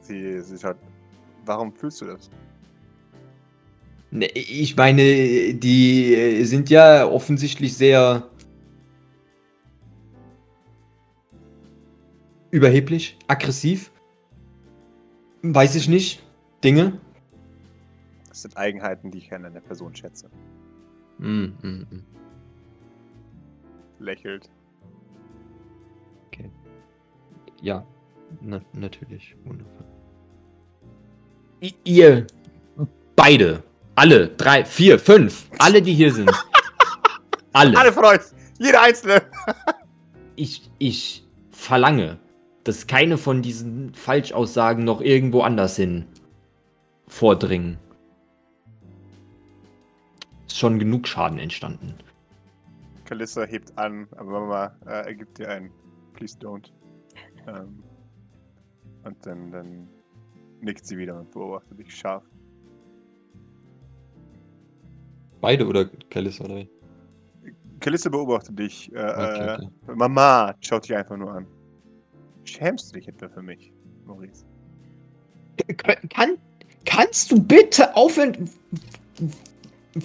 [0.00, 0.76] Sie, sie schaut.
[1.44, 2.30] Warum fühlst du das?
[4.16, 8.26] Ne, ich meine, die äh, sind ja offensichtlich sehr
[12.50, 13.92] überheblich, aggressiv.
[15.42, 16.22] Weiß ich nicht.
[16.64, 16.98] Dinge.
[18.30, 20.30] Das sind Eigenheiten, die ich an einer Person schätze.
[21.18, 22.04] Mm, mm, mm.
[23.98, 24.48] Lächelt.
[27.60, 27.86] Ja,
[28.40, 29.36] na, natürlich.
[29.44, 29.84] Wundervoll.
[31.62, 32.26] I ihr
[33.14, 33.62] beide,
[33.96, 36.30] alle, drei, vier, fünf, alle, die hier sind.
[37.52, 37.78] Alle.
[37.78, 38.20] Alle von euch!
[38.58, 39.22] Jeder Einzelne!
[40.38, 42.18] Ich, ich verlange,
[42.62, 46.04] dass keine von diesen Falschaussagen noch irgendwo anders hin
[47.08, 47.78] vordringen.
[50.46, 51.94] Ist schon genug Schaden entstanden.
[53.06, 55.70] Kalissa hebt an, aber Mama äh, ergibt dir ein
[56.12, 56.70] Please don't.
[57.46, 57.82] Ähm,
[59.04, 59.88] und dann, dann
[60.60, 62.24] nickt sie wieder und beobachtet dich scharf.
[65.46, 66.68] Beide oder Kalissa oder wie?
[67.78, 68.92] Kalissa beobachtet dich.
[68.92, 69.68] Äh, Okay, äh, okay.
[69.94, 71.46] Mama schaut dich einfach nur an.
[72.42, 73.72] Schämst du dich etwa für mich,
[74.04, 74.44] Maurice?
[76.08, 76.38] Kann,
[76.84, 78.50] kannst du bitte aufhören?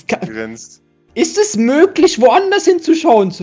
[0.07, 0.83] Grinst.
[1.15, 3.33] ist es möglich, woanders hinzuschauen?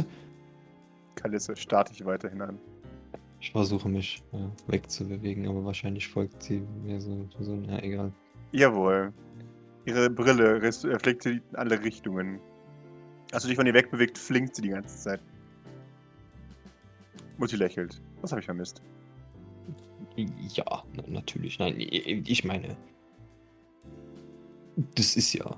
[1.16, 2.60] Kalissa starrt dich weiterhin an.
[3.40, 8.12] Ich versuche mich äh, wegzubewegen, aber wahrscheinlich folgt sie mir so, so ja, egal.
[8.52, 9.12] Jawohl.
[9.88, 12.40] Ihre Brille reflektiert in alle Richtungen.
[13.32, 15.22] Als du dich von ihr wegbewegt, flinkt sie die ganze Zeit.
[17.38, 17.98] Mutti lächelt.
[18.20, 18.82] Was habe ich vermisst?
[20.16, 21.58] Ja, na, natürlich.
[21.58, 22.76] Nein, ich meine.
[24.94, 25.56] Das ist ja.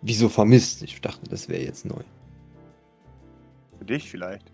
[0.00, 0.82] Wieso vermisst?
[0.82, 2.02] Ich dachte, das wäre jetzt neu.
[3.78, 4.50] Für dich vielleicht.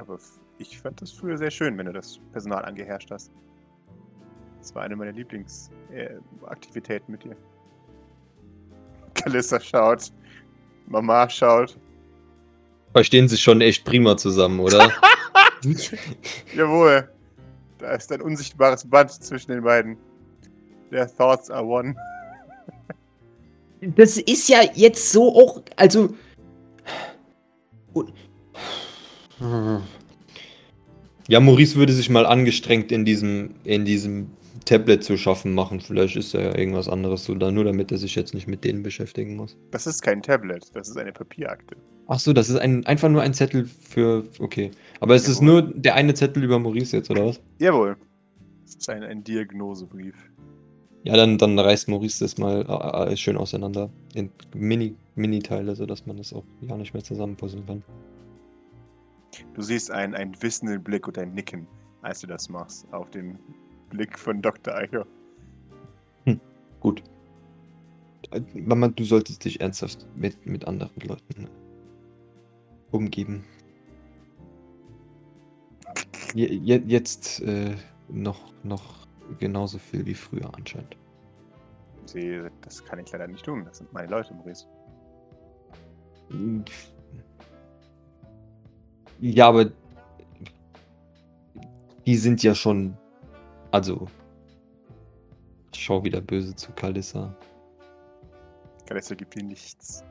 [0.00, 0.18] Aber
[0.58, 3.30] ich fand das früher sehr schön, wenn du das Personal angeherrscht hast.
[4.62, 7.34] Das war eine meiner Lieblingsaktivitäten mit dir.
[9.12, 10.12] Kalissa schaut.
[10.86, 11.76] Mama schaut.
[12.92, 14.92] Verstehen sich schon echt prima zusammen, oder?
[16.54, 17.08] Jawohl.
[17.78, 19.96] Da ist ein unsichtbares Band zwischen den beiden.
[20.90, 21.96] Their thoughts are one.
[23.80, 25.60] das ist ja jetzt so auch.
[25.74, 26.14] Also.
[31.26, 34.30] Ja, Maurice würde sich mal angestrengt in diesem, in diesem
[34.64, 35.80] Tablet zu schaffen machen.
[35.80, 38.82] Vielleicht ist ja irgendwas anderes so da, nur damit er sich jetzt nicht mit denen
[38.82, 39.56] beschäftigen muss.
[39.70, 41.76] Das ist kein Tablet, das ist eine Papierakte.
[42.08, 44.24] Ach so, das ist ein, einfach nur ein Zettel für.
[44.38, 44.70] Okay.
[45.00, 45.62] Aber es ist Jawohl.
[45.62, 47.40] nur der eine Zettel über Maurice jetzt, oder was?
[47.58, 47.96] Jawohl.
[48.64, 50.14] Das ist ein, ein Diagnosebrief.
[51.04, 52.64] Ja, dann, dann reißt Maurice das mal
[53.08, 53.90] äh, äh, schön auseinander.
[54.14, 57.82] In Mini- Mini-Teile, sodass man das auch gar nicht mehr zusammenpuzzeln kann.
[59.54, 61.66] Du siehst einen, einen wissenden Blick und ein Nicken,
[62.02, 63.38] als du das machst, auf den
[63.92, 64.74] Blick von Dr.
[64.74, 65.06] Eicher.
[66.80, 67.00] Gut.
[68.32, 71.48] Äh, Mama, du solltest dich ernsthaft mit, mit anderen Leuten
[72.90, 73.44] umgeben.
[76.34, 77.76] Je, je, jetzt äh,
[78.08, 79.06] noch, noch
[79.38, 80.96] genauso viel wie früher anscheinend.
[82.06, 83.64] Sie, das kann ich leider nicht tun.
[83.64, 84.66] Das sind meine Leute, Maurice.
[89.20, 89.70] Ja, aber
[92.06, 92.96] die sind ja schon.
[93.72, 94.06] Also.
[95.74, 97.34] Ich schau wieder böse zu Kalissa.
[98.86, 100.04] Kalissa gibt dir nichts.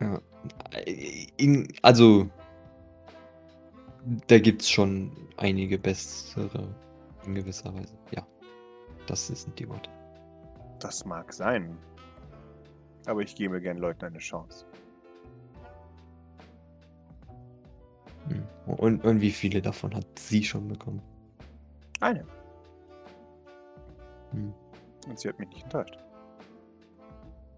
[0.00, 2.28] Äh, In, also.
[4.26, 6.74] Da gibt's schon einige bessere
[7.24, 7.94] in gewisser Weise.
[8.10, 8.26] Ja.
[9.06, 9.90] Das sind die Worte.
[10.80, 11.78] Das mag sein.
[13.06, 14.64] Aber ich gebe gern Leuten eine Chance.
[18.28, 18.46] Hm.
[18.66, 21.02] Und, und wie viele davon hat sie schon bekommen?
[22.00, 22.24] Eine.
[24.32, 24.52] Hm.
[25.08, 25.98] Und sie hat mich nicht enttäuscht.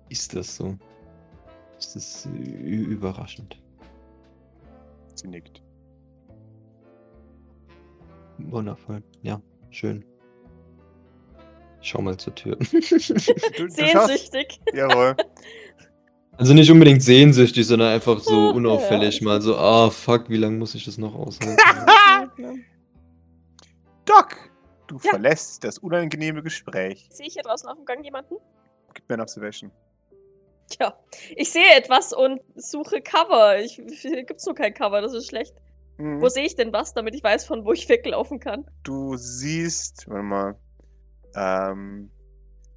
[0.09, 0.77] Ist das so?
[1.79, 3.61] Ist das äh, überraschend?
[5.14, 5.62] Sie nickt.
[8.39, 9.03] Wundervoll.
[9.22, 10.05] Ja, schön.
[11.81, 12.57] Schau mal zur Tür.
[12.57, 14.61] Du, du schaust, Sehnsüchtig.
[14.72, 15.16] jawohl.
[16.37, 19.25] Also nicht unbedingt sehnsüchtig, sondern einfach so unauffällig ja.
[19.25, 21.57] mal so, ah fuck, wie lange muss ich das noch aushalten?
[24.05, 24.37] Doc,
[24.99, 25.11] du Ja.
[25.11, 27.09] verlässt das unangenehme Gespräch.
[27.11, 28.36] Sehe ich hier draußen auf dem Gang jemanden?
[28.95, 29.72] Gib mir eine Observation.
[30.70, 30.99] Tja,
[31.36, 33.59] ich sehe etwas und suche Cover.
[33.59, 35.55] Ich, hier gibt's nur kein Cover, das ist schlecht.
[35.99, 36.20] Mhm.
[36.20, 38.64] Wo sehe ich denn was, damit ich weiß, von wo ich weglaufen kann?
[38.82, 40.59] Du siehst, warte mal,
[41.36, 42.11] ähm,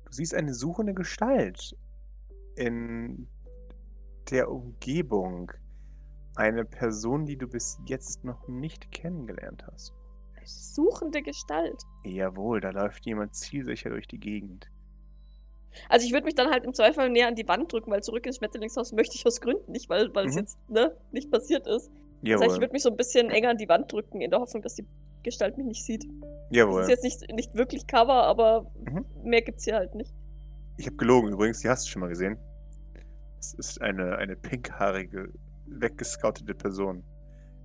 [0.06, 1.76] du siehst eine suchende Gestalt
[2.56, 3.28] in
[4.32, 5.52] der Umgebung.
[6.36, 9.94] Eine Person, die du bis jetzt noch nicht kennengelernt hast.
[10.48, 11.84] Suchende Gestalt.
[12.04, 14.70] Jawohl, da läuft jemand zielsicher durch die Gegend.
[15.90, 18.26] Also ich würde mich dann halt im Zweifel näher an die Wand drücken, weil zurück
[18.26, 20.40] ins Schmetterlingshaus möchte ich aus Gründen nicht, weil, weil es Mhm.
[20.40, 21.90] jetzt ne, nicht passiert ist.
[21.90, 21.94] Das heißt,
[22.24, 24.64] ich Jawohl, würde mich so ein bisschen enger an die Wand drücken, in der Hoffnung,
[24.64, 24.86] dass die
[25.24, 26.04] Gestalt mich nicht sieht.
[26.04, 26.82] Das jawohl.
[26.82, 29.06] ist jetzt nicht, nicht wirklich Cover, aber Mhm.
[29.24, 30.14] mehr gibt's hier halt nicht.
[30.78, 32.38] Ich habe gelogen übrigens, die hast du schon mal gesehen.
[33.40, 35.32] Es ist eine, eine pinkhaarige,
[35.68, 37.04] weggescoutete Person,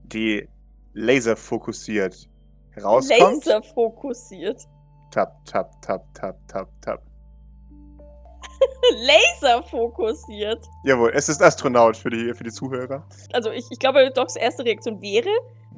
[0.04, 0.48] die
[0.92, 2.28] laserfokussiert
[2.76, 3.44] rauskommt.
[3.46, 4.66] Laser fokussiert.
[5.10, 7.02] Tap, tap, tap, tap, tap, tap.
[8.96, 10.66] Laser fokussiert.
[10.84, 13.04] Jawohl, es ist Astronaut für die, für die Zuhörer.
[13.32, 15.28] Also ich, ich glaube, Docs erste Reaktion wäre,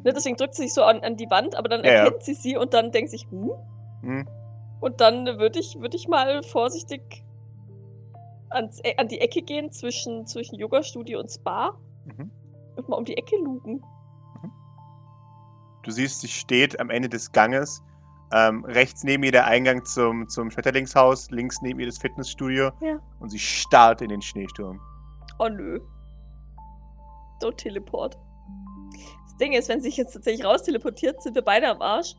[0.03, 1.99] ne, deswegen drückt sie sich so an, an die Wand, aber dann Ja, ja.
[2.05, 3.51] erkennt sie sie und dann denkt sich, hm?
[4.03, 4.28] Hm?
[4.80, 7.24] Und dann würde ich, würd ich mal vorsichtig
[8.51, 11.74] ans, E- an die Ecke gehen zwischen, zwischen Yoga-Studio und Spa
[12.07, 12.30] Mhm.
[12.76, 13.82] und mal um die Ecke lugen.
[15.85, 17.82] Du siehst, sie steht am Ende des Ganges.
[18.32, 22.72] Ähm, rechts neben ihr der Eingang zum, zum Schmetterlingshaus, links neben ihr das Fitnessstudio.
[22.80, 22.99] Ja.
[23.20, 24.80] Und sie starrt in den Schneesturm.
[25.39, 25.78] Oh nö.
[27.43, 28.18] Don't teleport.
[29.24, 32.14] Das Ding ist, wenn sie sich jetzt tatsächlich rausteleportiert, sind wir beide am Arsch.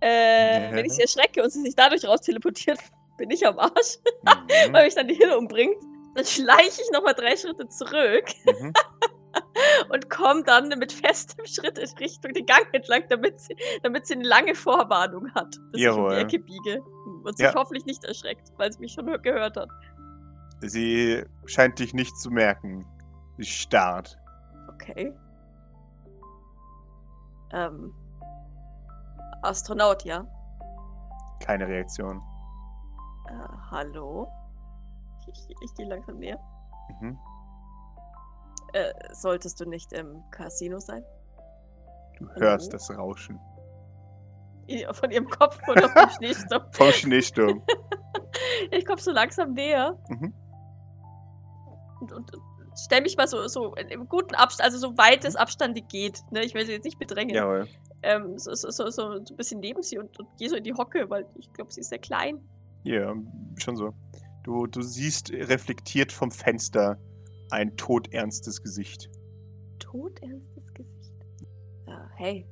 [0.00, 2.78] Äh, wenn ich sie erschrecke und sie sich dadurch rausteleportiert,
[3.16, 4.28] bin ich am Arsch, Mhm.
[4.72, 5.76] weil mich dann die Hille umbringt.
[6.14, 8.72] Dann schleiche ich nochmal drei Schritte zurück mhm.
[9.90, 14.14] und komme dann mit festem Schritt in Richtung den Gang entlang, damit sie, damit sie
[14.14, 16.10] eine lange Vorwarnung hat, bis ich um Jawohl.
[16.16, 16.82] die Ecke biege.
[17.24, 17.54] Und sich Ja.
[17.54, 19.68] hoffentlich nicht erschreckt, weil sie mich schon gehört hat.
[20.60, 22.86] Sie scheint dich nicht zu merken.
[23.38, 24.18] Sie starrt.
[24.68, 25.12] Okay.
[27.52, 27.92] Ähm.
[29.42, 30.26] Astronaut, ja?
[31.40, 32.22] Keine Reaktion.
[33.28, 33.32] Äh,
[33.70, 34.28] hallo?
[35.28, 36.38] Ich, ich gehe langsam näher.
[37.00, 37.18] Mhm.
[38.76, 41.02] Äh, solltest du nicht im Casino sein?
[42.18, 43.38] Du hörst das Rauschen.
[44.92, 46.62] Von ihrem Kopf oder vom Schneesturm?
[46.72, 47.62] Vom Schneesturm.
[48.70, 50.34] Ich komme so langsam näher Mhm.
[52.00, 52.42] und, und, und
[52.84, 56.20] stell mich mal so, so im guten Abstand, also so weit es abstandig geht.
[56.30, 56.44] Ne?
[56.44, 57.34] Ich will sie jetzt nicht bedrängen.
[57.34, 57.66] Jawohl.
[58.02, 60.74] Ähm, so, so, so, so ein bisschen neben sie und, und gehe so in die
[60.74, 62.38] Hocke, weil ich glaube, sie ist sehr klein.
[62.82, 63.14] Ja,
[63.56, 63.94] schon so.
[64.42, 66.98] Du, du siehst reflektiert vom Fenster
[67.50, 69.10] ein todernstes Gesicht.
[69.78, 71.12] Todernstes Gesicht.
[71.86, 72.46] Äh, hey.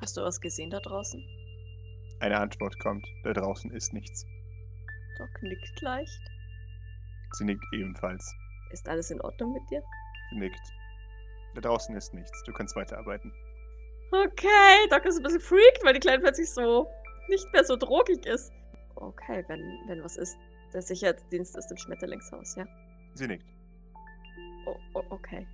[0.00, 1.22] Hast du was gesehen da draußen?
[2.20, 3.06] Eine Antwort kommt.
[3.24, 4.26] Da draußen ist nichts.
[5.18, 6.20] Doc nickt leicht.
[7.32, 8.34] Sie nickt ebenfalls.
[8.72, 9.82] Ist alles in Ordnung mit dir?
[10.30, 10.60] Sie nickt.
[11.54, 12.42] Da draußen ist nichts.
[12.44, 13.32] Du kannst weiterarbeiten.
[14.12, 16.88] Okay, Doc ist ein bisschen freaked, weil die Kleine plötzlich so
[17.28, 18.52] nicht mehr so drogig ist.
[18.96, 20.36] Okay, wenn, wenn was ist,
[20.72, 22.66] der Sicherheitsdienst ist im Schmetterlingshaus, ja?
[23.14, 23.44] Sie nickt.
[24.66, 25.46] Oh, oh, okay.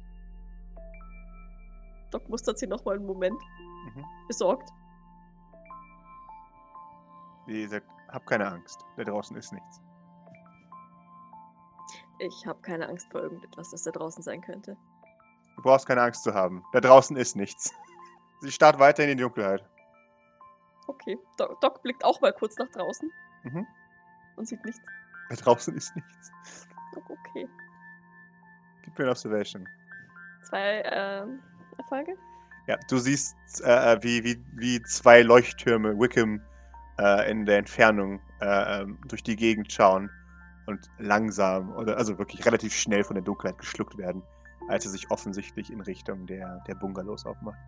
[2.10, 3.40] Doc mustert sie nochmal einen Moment.
[3.94, 4.04] Mhm.
[4.28, 4.70] Besorgt.
[7.46, 8.84] Sie sagt, hab keine Angst.
[8.96, 9.80] Da draußen ist nichts.
[12.18, 14.76] Ich habe keine Angst vor irgendetwas, das da draußen sein könnte.
[15.56, 16.64] Du brauchst keine Angst zu haben.
[16.72, 17.72] Da draußen ist nichts.
[18.40, 19.68] Sie starrt weiter in die Dunkelheit.
[20.88, 21.18] Okay.
[21.36, 23.10] Doc, Doc blickt auch mal kurz nach draußen
[23.44, 23.66] Mhm.
[24.36, 24.80] und sieht nichts.
[25.30, 26.32] Da draußen ist nichts.
[26.96, 27.48] Doc, okay.
[28.82, 29.68] Gib mir eine Observation.
[30.42, 31.40] Zwei ähm,
[31.78, 32.16] Erfolge?
[32.66, 36.40] Ja, du siehst, äh, wie, wie, wie zwei Leuchttürme Wickham
[36.98, 40.10] äh, in der Entfernung äh, ähm, durch die Gegend schauen
[40.66, 44.22] und langsam oder also wirklich relativ schnell von der Dunkelheit geschluckt werden,
[44.68, 47.58] als er sich offensichtlich in Richtung der, der Bungalows aufmacht.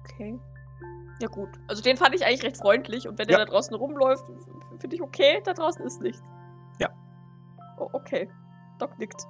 [0.00, 0.38] Okay.
[1.20, 1.50] Ja gut.
[1.68, 3.44] Also den fand ich eigentlich recht freundlich und wenn der Ja.
[3.44, 4.24] da draußen rumläuft,
[4.78, 6.22] finde ich okay, da draußen ist nichts.
[7.78, 8.28] Oh, okay.
[8.78, 9.22] Doc nickt.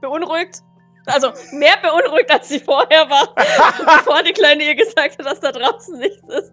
[0.00, 0.62] Beunruhigt.
[1.06, 5.52] Also mehr beunruhigt, als sie vorher war, bevor die Kleine ihr gesagt hat, dass da
[5.52, 6.52] draußen nichts ist.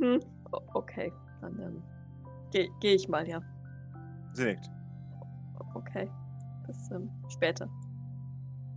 [0.00, 0.20] Hm.
[0.52, 1.12] o- Okay.
[1.40, 1.82] Dann ähm,
[2.50, 3.40] gehe geh ich mal, ja.
[4.32, 4.68] Sie nickt.
[5.74, 6.10] Okay.
[6.66, 7.68] Bis ähm, später.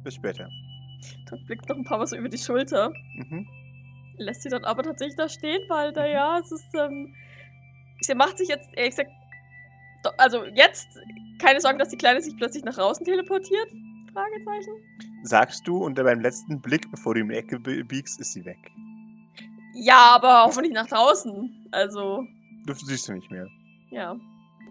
[0.03, 0.47] Bis später.
[1.29, 2.91] Doc blickt noch ein paar Mal so über die Schulter.
[3.15, 3.47] Mhm.
[4.17, 7.13] lässt sie dann aber tatsächlich da stehen, weil da ja, es ist, ähm,
[8.01, 9.09] sie macht sich jetzt, ehrlich gesagt,
[10.17, 10.87] also jetzt
[11.39, 13.67] keine Sorge, dass die Kleine sich plötzlich nach draußen teleportiert?
[14.13, 14.73] Fragezeichen.
[15.23, 18.43] Sagst du und beim letzten Blick, bevor du in die Ecke bi- biegst, ist sie
[18.45, 18.57] weg.
[19.73, 21.67] Ja, aber hoffentlich nach draußen.
[21.71, 22.23] Also,
[22.65, 23.47] Du siehst sie nicht mehr.
[23.91, 24.15] ja.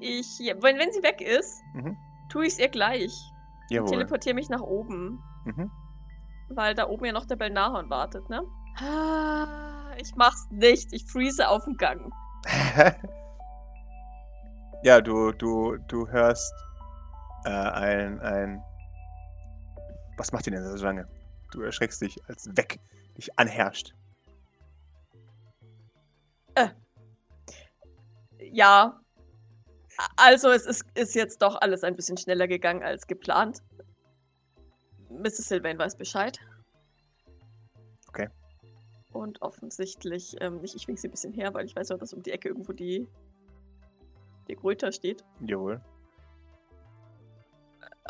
[0.03, 0.27] Ich,
[0.61, 1.95] wenn, wenn sie weg ist, Mhm.
[2.31, 3.13] tue ich es ihr gleich.
[3.69, 3.91] Jawohl.
[3.91, 5.23] Teleportiere mich nach oben.
[5.45, 5.71] Mhm.
[6.49, 8.43] Weil da oben ja noch der Belnahon wartet, ne?
[8.79, 10.93] Ah, Ich mach's nicht.
[10.95, 12.13] Ich freeze auf dem Gang.
[14.83, 16.53] ja, du, du, du hörst
[17.45, 18.63] äh, ein, ein.
[20.17, 21.09] Was macht ihr denn so lange?
[21.53, 22.79] Du erschreckst dich, als weg
[23.17, 23.95] dich anherrscht.
[28.53, 29.01] Ja.
[29.99, 33.63] A- Also, es ist, ist jetzt doch alles ein bisschen schneller gegangen als geplant.
[35.09, 35.49] Mrs.
[35.49, 36.39] Sylvain weiß Bescheid.
[38.09, 38.29] Okay.
[39.13, 42.13] Und offensichtlich, ähm, ich, ich wink sie ein bisschen her, weil ich weiß ja, dass
[42.13, 43.09] um die Ecke irgendwo die,
[44.51, 45.25] die Gröter steht.
[45.41, 45.81] Jawohl.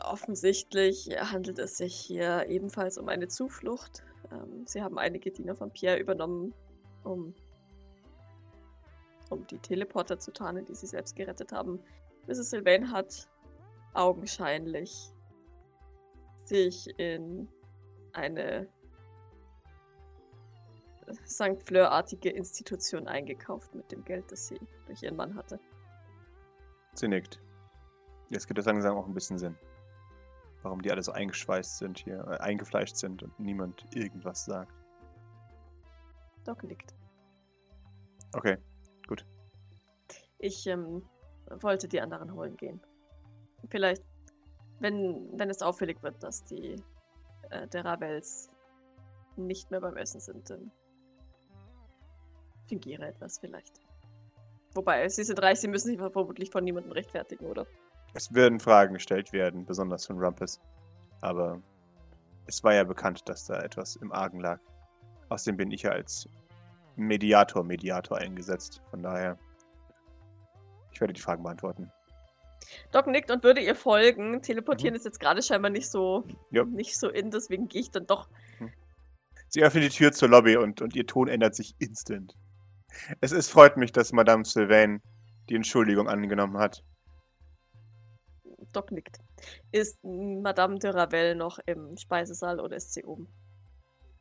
[0.03, 4.03] Offensichtlich handelt es sich hier ebenfalls um eine Zuflucht.
[4.33, 6.55] Ähm, sie haben einige Diener von Pierre übernommen,
[7.05, 7.35] um,
[9.29, 11.81] um die Teleporter zu tarnen, die sie selbst gerettet haben.
[12.27, 12.51] Mrs.
[12.51, 13.29] Sylvain hat
[13.93, 15.13] augenscheinlich
[16.45, 17.49] sich in
[18.13, 18.69] eine
[21.27, 21.63] St.
[21.63, 25.59] Fleur-artige Institution eingekauft mit dem Geld, das sie durch ihren Mann hatte.
[26.95, 27.41] Sie nickt.
[28.29, 29.57] Jetzt gibt es langsam auch ein bisschen Sinn.
[30.63, 34.75] Warum die alle so eingeschweißt sind hier, äh, eingefleischt sind und niemand irgendwas sagt.
[36.45, 36.95] Doc nickt.
[38.33, 38.59] Okay.
[40.43, 41.03] Ich ähm,
[41.51, 42.81] wollte die anderen holen gehen.
[43.69, 44.03] Vielleicht,
[44.79, 46.83] wenn, wenn es auffällig wird, dass die
[47.51, 48.49] äh, der Ravels
[49.37, 50.73] nicht mehr beim Essen sind, dann
[52.69, 53.81] fingiere etwas vielleicht.
[54.75, 57.67] Wobei, sie sind reich, sie müssen sich vermutlich von niemandem rechtfertigen, oder?
[58.15, 60.61] Es werden Fragen gestellt werden, besonders von Rumpus.
[61.21, 61.61] Aber
[62.47, 64.61] es war ja bekannt, dass da etwas im Argen lag.
[65.29, 66.29] Außerdem bin ich ja als
[66.97, 68.83] Mediator, Mediator eingesetzt.
[68.91, 69.39] Von daher,
[70.93, 71.91] ich werde die Fragen beantworten.
[72.93, 74.43] Doc nickt und würde ihr folgen.
[74.43, 76.65] Teleportieren ist jetzt gerade scheinbar nicht so, Ja.
[76.65, 78.29] nicht so in, deswegen gehe ich dann doch.
[79.49, 82.35] Sie öffnet die Tür zur Lobby und, und ihr Ton ändert sich instant.
[83.21, 85.03] Es, es freut mich, dass Madame Sylvain
[85.49, 86.85] die Entschuldigung angenommen hat.
[88.73, 89.19] Doc nickt.
[89.73, 93.27] Ist Madame de Ravel noch im Speisesaal oder ist sie oben?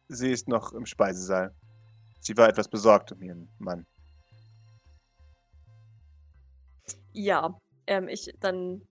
[0.08, 1.54] Sie ist noch im Speisesaal.
[2.20, 3.86] Sie war etwas besorgt um ihren Mann.
[7.14, 8.82] Ja, ähm, ich dann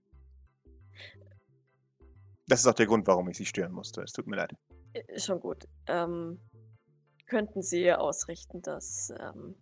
[2.47, 4.03] Das ist auch der Grund, warum ich sie stören musste.
[4.03, 4.55] Es tut mir leid.
[4.95, 5.69] Äh, Schon gut.
[5.87, 6.41] Ähm,
[7.27, 9.55] könnten Sie ausrichten, dass, ähm,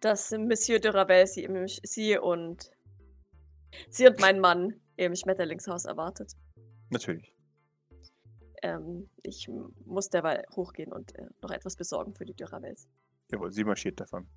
[0.00, 2.70] dass Monsieur de Ravel Sie, im, Sie und
[3.90, 6.32] Sie und mein Mann im Schmetterlingshaus erwartet?
[6.90, 7.34] Natürlich.
[8.62, 9.48] Ähm, ich
[9.86, 12.88] muss derweil hochgehen und äh, noch etwas besorgen für die de Ravels.
[13.30, 14.28] Jawohl, sie marschiert davon.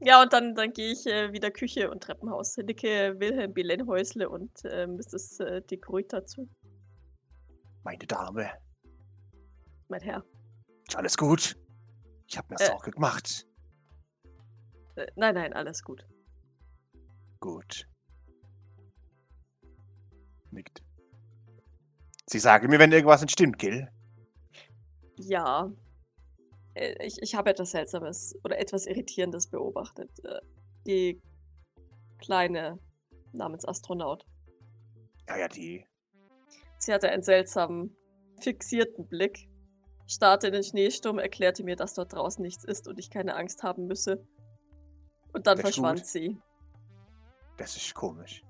[0.00, 2.56] Ja, und dann, dann gehe ich äh, wieder Küche und Treppenhaus.
[2.58, 5.40] Nicke Wilhelm Bilenhäusle und äh, Mrs.
[5.40, 6.48] Äh, de Gruyter zu.
[7.82, 8.50] Meine Dame,
[9.88, 10.24] Mein Herr.
[10.88, 11.56] ist alles gut?
[12.28, 12.66] Ich habe mir Äh.
[12.66, 13.45] Sorge gemacht.
[14.96, 16.06] Äh, nein, nein, alles gut.
[17.40, 17.88] Gut.
[20.50, 20.82] Nickt.
[22.26, 23.88] Sie sagen mir, wenn irgendwas nicht stimmt, Gil.
[25.18, 25.70] Ja.
[26.74, 30.10] Äh, Ich, ich habe etwas Seltsames oder etwas Irritierendes beobachtet.
[30.24, 30.40] Äh,
[30.86, 31.20] Die
[32.18, 32.78] kleine
[33.32, 34.26] namens Astronaut.
[35.28, 35.84] Ja, ja, die.
[36.78, 37.96] Sie hatte einen seltsamen,
[38.38, 39.48] fixierten Blick,
[40.06, 43.62] starrte in den Schneesturm, erklärte mir, dass dort draußen nichts ist und ich keine Angst
[43.62, 44.26] haben müsse.
[45.36, 46.06] Und dann Das verschwand gut.
[46.06, 46.40] sie.
[47.58, 48.42] Das ist komisch.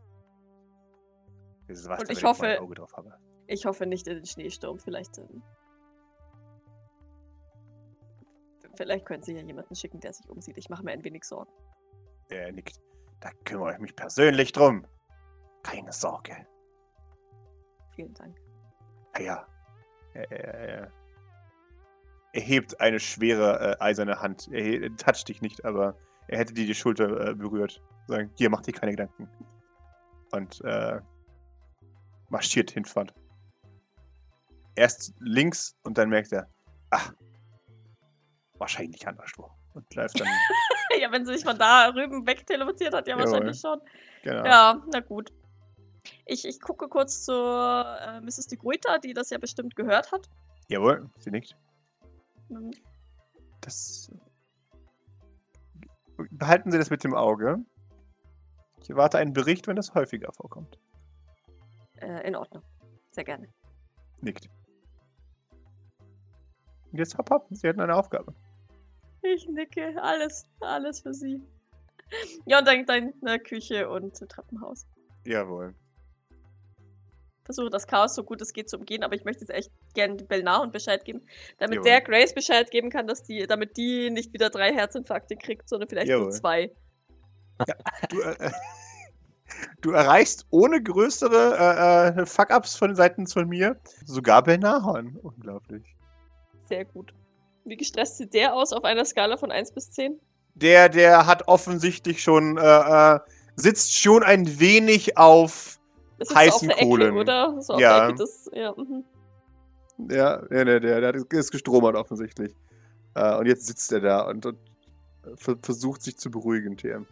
[1.68, 3.16] Das ist was, Und ich hoffe- Auge drauf habe.
[3.48, 4.78] Ich hoffe nicht in den Schneesturm.
[4.78, 5.18] Vielleicht.
[5.18, 5.42] Ähm,
[8.74, 10.58] vielleicht können Sie ja jemanden schicken, der sich umsieht.
[10.58, 11.50] Ich mache mir ein wenig Sorgen.
[12.28, 12.80] Er nickt.
[13.20, 14.86] Da kümmere ich mich persönlich drum.
[15.62, 16.46] Keine Sorge.
[17.94, 18.36] Vielen Dank.
[19.16, 19.46] Ja, ja.
[20.14, 20.92] Er, er, er,
[22.32, 24.48] er hebt eine schwere äh, eiserne Hand.
[24.52, 25.96] Er, er toucht dich nicht, aber
[26.28, 27.82] er hätte dir die Schulter äh, berührt.
[28.08, 29.28] Sagen, hier, mach dir keine Gedanken.
[30.32, 31.00] Und äh,
[32.28, 33.14] marschiert hinfort.
[34.74, 36.48] Erst links und dann merkt er,
[36.90, 37.10] ah,
[38.58, 39.50] wahrscheinlich anderswo.
[39.74, 40.28] Und läuft dann,
[41.00, 43.30] ja, wenn sie sich von da rüben wegteleportiert hat, ja Jawohl.
[43.32, 43.80] wahrscheinlich schon.
[44.22, 44.44] genau.
[44.44, 45.32] Ja, na gut.
[46.24, 48.46] Ich, ich gucke kurz zur äh, Mrs.
[48.48, 50.28] de Gruyter, die das ja bestimmt gehört hat.
[50.68, 51.56] Jawohl, sie nickt.
[52.48, 52.70] Hm,
[53.60, 54.10] Das.
[56.30, 57.58] Behalten Sie das mit dem Auge.
[58.80, 60.78] Ich erwarte einen Bericht, wenn das häufiger vorkommt.
[62.00, 62.62] Äh, in Ordnung.
[63.10, 63.48] Sehr gerne.
[64.20, 64.48] Nickt.
[66.92, 67.46] Und jetzt hopp, hopp.
[67.50, 68.34] Sie hatten eine Aufgabe.
[69.22, 70.00] Ich nicke.
[70.02, 71.42] Alles, alles für Sie.
[72.46, 74.86] Ja, und dann, dann eine Küche und Treppenhaus.
[75.24, 75.74] Jawohl.
[77.46, 80.16] Versuche das Chaos so gut es geht zu umgehen, aber ich möchte jetzt echt gerne
[80.16, 81.22] Belnahon Bescheid geben,
[81.58, 81.90] damit Jawohl.
[81.90, 85.88] der Grace Bescheid geben kann, dass die, damit die nicht wieder drei Herzinfarkte kriegt, sondern
[85.88, 86.32] vielleicht nur Jawohl.
[86.32, 86.70] zwei.
[88.10, 88.50] Du, äh,
[89.80, 95.16] du erreichst ohne größere äh, äh, Fuck-Ups von Seiten von mir sogar Bernahorn.
[95.22, 95.96] Unglaublich.
[96.68, 97.14] Sehr gut.
[97.64, 100.20] Wie gestresst sieht der aus auf einer Skala von 1 bis 10?
[100.54, 103.20] Der, der hat offensichtlich schon, äh, äh,
[103.56, 105.75] sitzt schon ein wenig auf.
[106.18, 107.08] Das ist Heißen auf Kohlen.
[107.08, 107.60] Ecke, oder?
[107.62, 107.98] So auf Ja.
[108.00, 108.74] der Ecke des, ja.
[108.76, 109.04] Mhm.
[110.10, 112.54] Ja, der, der, der, der ist- gestromert offensichtlich.
[113.14, 114.58] Äh, und jetzt sitzt er da und, und
[115.36, 117.06] ver versucht sich zu beruhigen, TM.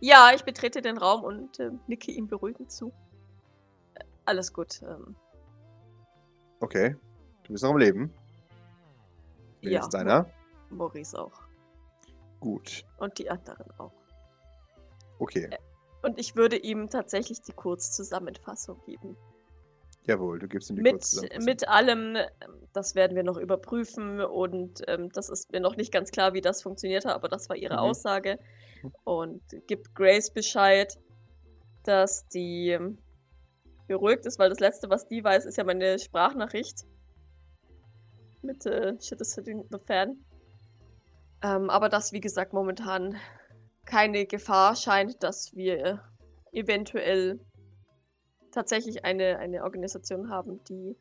[0.00, 2.92] Ja, ich betrete den Raum und äh, nicke ihm beruhigend zu.
[3.94, 4.80] Äh, Alles gut.
[4.82, 5.16] Ähm,
[6.62, 6.94] Okay.
[7.44, 8.12] Du bist noch am Leben.
[9.62, 10.26] Wer ja, ist deiner?
[10.68, 11.32] Maurice auch.
[12.38, 12.84] Gut.
[12.98, 13.92] Und die anderen auch.
[15.18, 15.48] Okay.
[16.02, 19.16] Und ich würde ihm tatsächlich die Kurzzusammenfassung geben.
[20.06, 21.44] Jawohl, du gibst ihm die Mit, Kurzzusammenfassung.
[21.44, 22.26] mit allem, ähm,
[22.72, 26.40] das werden wir noch überprüfen und ähm, das ist mir noch nicht ganz klar, wie
[26.40, 27.80] das funktioniert hat, aber das war ihre Mhm.
[27.80, 28.38] Aussage.
[28.82, 28.92] Mhm.
[29.04, 30.98] Und gibt Grace Bescheid,
[31.84, 32.98] dass die ähm,
[33.88, 36.86] beruhigt ist, weil das Letzte, was die weiß, ist ja meine Sprachnachricht.
[38.42, 40.16] Mit äh, Shit is hitting the fan.
[41.42, 43.16] Ähm, aber dass, wie gesagt, momentan
[43.86, 46.02] keine Gefahr scheint, dass wir
[46.52, 47.40] eventuell
[48.52, 50.96] tatsächlich eine, eine Organisation haben, die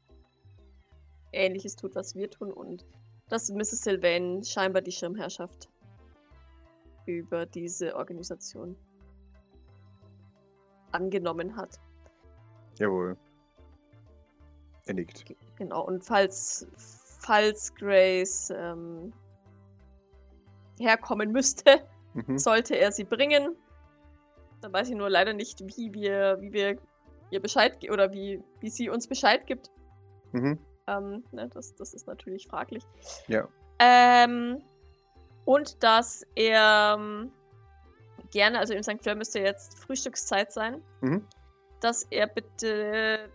[1.32, 2.86] Ähnliches tut, was wir tun und
[3.27, 3.82] dass Mrs.
[3.84, 5.69] Sylvain scheinbar die Schirmherrschaft
[7.05, 8.75] über diese Organisation
[10.91, 11.80] angenommen hat.
[12.77, 13.15] Jawohl.
[14.86, 15.25] Er nickt.
[15.25, 16.65] Ge- Genau, und falls,
[17.19, 19.11] falls Grace ähm,
[20.80, 21.86] herkommen müsste,
[22.28, 22.38] Mhm.
[22.38, 23.55] sollte er sie bringen.
[24.61, 26.78] Dann weiß ich nur leider nicht, wie wir, wie wir
[27.32, 29.72] ihr Bescheid oder wie, wie sie uns Bescheid gibt.
[30.32, 30.59] Mhm.
[30.88, 32.84] Ähm, ne, das, das ist natürlich fraglich.
[33.28, 33.47] Ja.
[33.80, 34.61] Ähm,
[35.45, 37.32] und dass er ähm,
[38.32, 39.01] gerne, also in St.
[39.01, 41.26] Fleur müsste jetzt Frühstückszeit sein, Mhm.
[41.80, 43.30] dass er bitte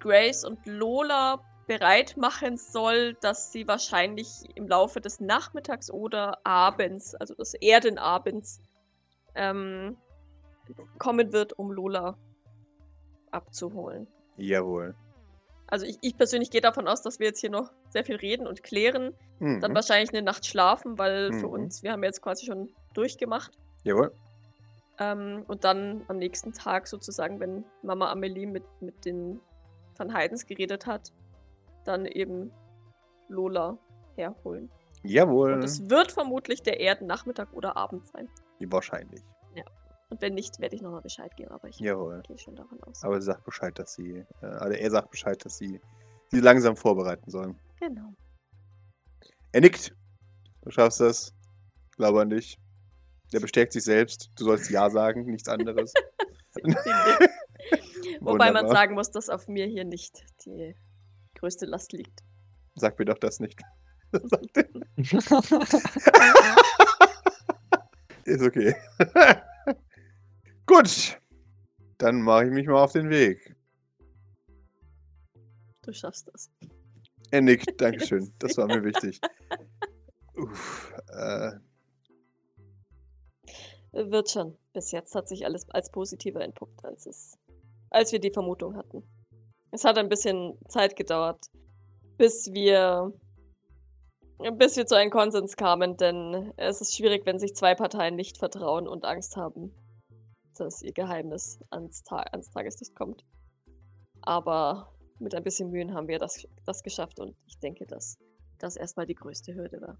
[0.00, 7.14] Grace und Lola bereit machen soll, dass sie wahrscheinlich im Laufe des Nachmittags oder Abends,
[7.14, 8.60] also des Erdenabends,
[9.34, 9.96] ähm,
[10.98, 12.16] kommen wird, um Lola
[13.30, 14.06] abzuholen.
[14.36, 14.94] Jawohl.
[15.66, 18.46] Also ich, ich persönlich gehe davon aus, dass wir jetzt hier noch sehr viel reden
[18.46, 19.60] und klären, Mhm.
[19.60, 21.52] dann wahrscheinlich eine Nacht schlafen, weil für Mhm.
[21.52, 23.58] uns, wir haben jetzt quasi schon durchgemacht.
[23.82, 24.12] Jawohl.
[24.98, 29.40] Ähm, und dann am nächsten Tag sozusagen, wenn Mama Amelie mit, mit den
[29.96, 31.12] Van Heidens geredet hat,
[31.84, 32.52] dann eben
[33.28, 33.78] Lola
[34.16, 34.70] herholen.
[35.02, 35.52] Jawohl.
[35.54, 38.28] Und es wird vermutlich der Erdennachmittag oder Abend sein.
[38.60, 39.22] Wahrscheinlich.
[40.14, 42.22] Und wenn nicht, werde ich nochmal Bescheid geben, aber ich Jawohl.
[42.26, 43.02] gehe schon davon aus.
[43.02, 45.80] Aber sie sagt Bescheid, dass sie, äh, also er sagt Bescheid, dass sie
[46.28, 47.58] sie langsam vorbereiten sollen.
[47.80, 48.14] Genau.
[49.50, 49.92] Er nickt.
[50.62, 51.34] Du schaffst das.
[51.96, 52.58] Glaube an dich.
[53.32, 54.30] Der bestärkt sich selbst.
[54.36, 55.92] Du sollst Ja sagen, nichts anderes.
[58.20, 60.76] Wobei man sagen muss, dass auf mir hier nicht die
[61.44, 62.24] größte Last liegt.
[62.74, 63.60] Sag mir doch das nicht.
[64.12, 64.66] Sagt er.
[68.24, 68.74] Ist okay.
[70.66, 71.20] Gut.
[71.98, 73.54] Dann mache ich mich mal auf den Weg.
[75.82, 76.50] Du schaffst das.
[77.30, 77.78] Er nickt.
[77.78, 78.32] Dankeschön.
[78.38, 79.20] Das war mir wichtig.
[80.36, 81.52] Uff, äh,
[83.92, 84.56] Wird schon.
[84.72, 87.36] Bis jetzt hat sich alles als positiver entpuppt, als es,
[87.90, 89.06] als wir die Vermutung hatten.
[89.74, 91.46] Es hat ein bisschen Zeit gedauert,
[92.16, 93.12] bis wir,
[94.56, 98.38] bis wir zu einem Konsens kamen, denn es ist schwierig, wenn sich zwei Parteien nicht
[98.38, 99.74] vertrauen und Angst haben,
[100.56, 103.24] dass ihr Geheimnis ans, Ta ans Tageslicht kommt.
[104.22, 108.16] Aber mit ein bisschen Mühen haben wir das, das geschafft und ich denke, dass
[108.60, 109.98] das erstmal die größte Hürde war.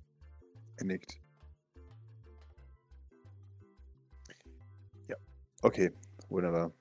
[0.76, 1.20] er nickt.
[5.08, 5.16] Ja.
[5.62, 5.90] Okay.
[6.28, 6.72] Wunderbar.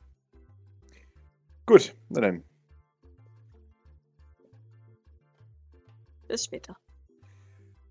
[1.65, 1.95] Gut.
[2.09, 2.52] Na dann.
[6.33, 6.75] Bis später.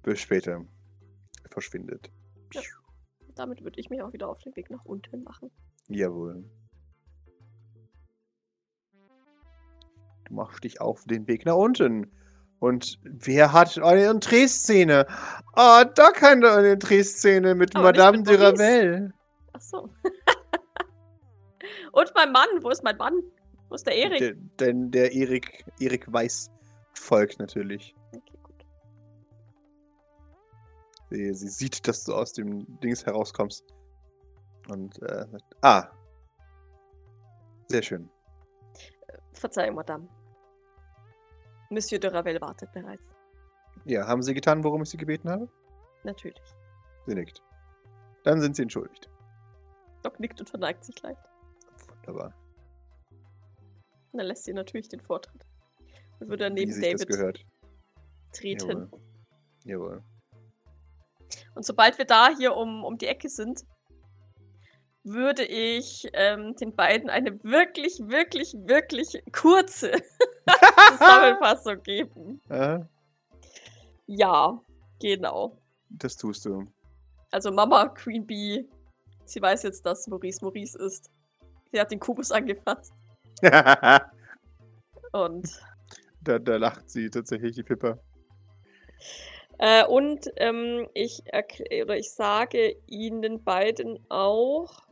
[0.02, 0.64] Bis später.
[1.44, 2.10] Er verschwindet.
[3.36, 5.52] Damit würde ich mich auch wieder auf den Weg nach unten machen.
[5.86, 6.42] Jawohl.
[10.24, 12.10] Du machst dich auf den Weg nach unten.
[12.58, 15.06] Und wer hat eine Entree-Szene?
[15.52, 18.40] Ah, da keine Entree-Szene mit Aber Madame mit.
[18.40, 19.14] Ravel.
[19.52, 19.88] Ach so.
[21.92, 23.22] Und mein Mann, wo ist mein Mann?
[23.68, 24.18] Wo ist der Erik?
[24.18, 26.50] Der, denn der Erik, Erik Weiß
[26.94, 27.94] folgt natürlich.
[28.12, 28.31] Okay.
[31.12, 33.64] Sie, sie sieht, dass du aus dem Dings herauskommst.
[34.68, 35.26] Und äh,
[35.60, 35.90] ah.
[37.68, 38.10] Sehr schön.
[39.34, 40.08] Verzeihung, Madame.
[41.68, 43.02] Monsieur de Ravel wartet bereits.
[43.84, 45.50] Ja, haben Sie getan, worum ich Sie gebeten habe?
[46.02, 46.42] Natürlich.
[47.06, 47.42] Sie nickt.
[48.24, 49.10] Dann sind Sie entschuldigt.
[50.02, 51.28] Doc nickt und verneigt sich leicht.
[51.88, 52.32] Wunderbar.
[54.12, 55.44] Und dann lässt sie natürlich den Vortritt.
[56.20, 57.44] Und würde dann neben David gehört.
[58.32, 58.68] treten.
[58.70, 59.00] Jawohl.
[59.64, 60.11] Jawohl.
[61.54, 63.64] Und sobald wir da hier um, um die Ecke sind,
[65.04, 69.92] würde ich ähm, den beiden eine wirklich, wirklich, wirklich kurze
[70.92, 72.40] Zusammenfassung geben.
[72.48, 72.88] Aha,
[74.06, 74.60] Ja,
[75.00, 75.58] genau.
[75.88, 76.64] das tust du.
[77.30, 78.68] Also Mama Queen Bee,
[79.24, 81.10] sie weiß jetzt, dass Maurice Maurice ist.
[81.72, 82.92] Sie hat den Kubus angefasst.
[83.40, 84.10] da,
[85.12, 85.60] Und,
[86.20, 87.98] da lacht sie tatsächlich, die Pippa.
[89.58, 94.82] Äh, und ähm, ich, erkl- oder ich sage ihnen beiden auch,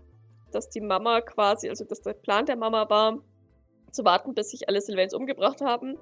[0.53, 3.19] dass die Mama quasi, also dass der Plan der Mama war,
[3.91, 5.99] zu warten, bis sich alle Sylvains umgebracht haben,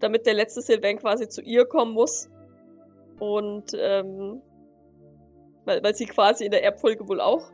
[0.00, 2.28] damit der letzte Sylvain quasi zu ihr kommen muss.
[3.18, 4.42] Und ähm,
[5.64, 7.50] weil, weil sie quasi in der Erbfolge wohl auch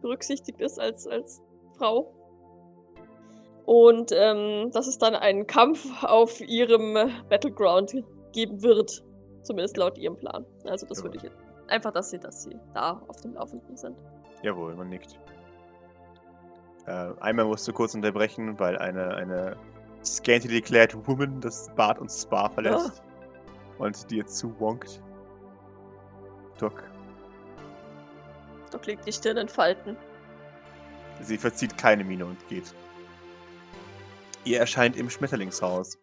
[0.00, 1.42] berücksichtigt ist als, als
[1.76, 2.14] Frau.
[3.66, 6.94] Und ähm, dass es dann einen Kampf auf ihrem
[7.28, 8.02] Battleground
[8.32, 9.04] geben wird.
[9.42, 10.44] Zumindest laut ihrem Plan.
[10.64, 11.36] Also das würde ich jetzt.
[11.68, 13.96] Einfach, dass sie, dass sie da auf dem Laufenden sind.
[14.42, 15.18] Jawohl, man nickt.
[16.86, 19.56] Äh, einmal musst du kurz unterbrechen, weil eine, eine
[20.04, 23.02] scantily clad woman das Bad und Spa verlässt
[23.78, 25.00] und dir zuwonkt.
[26.58, 26.82] Doc,
[28.70, 29.96] Doc legt die Stirn in Falten.
[31.20, 32.74] sie verzieht keine Miene und geht.
[34.44, 35.98] Ihr erscheint im Schmetterlingshaus.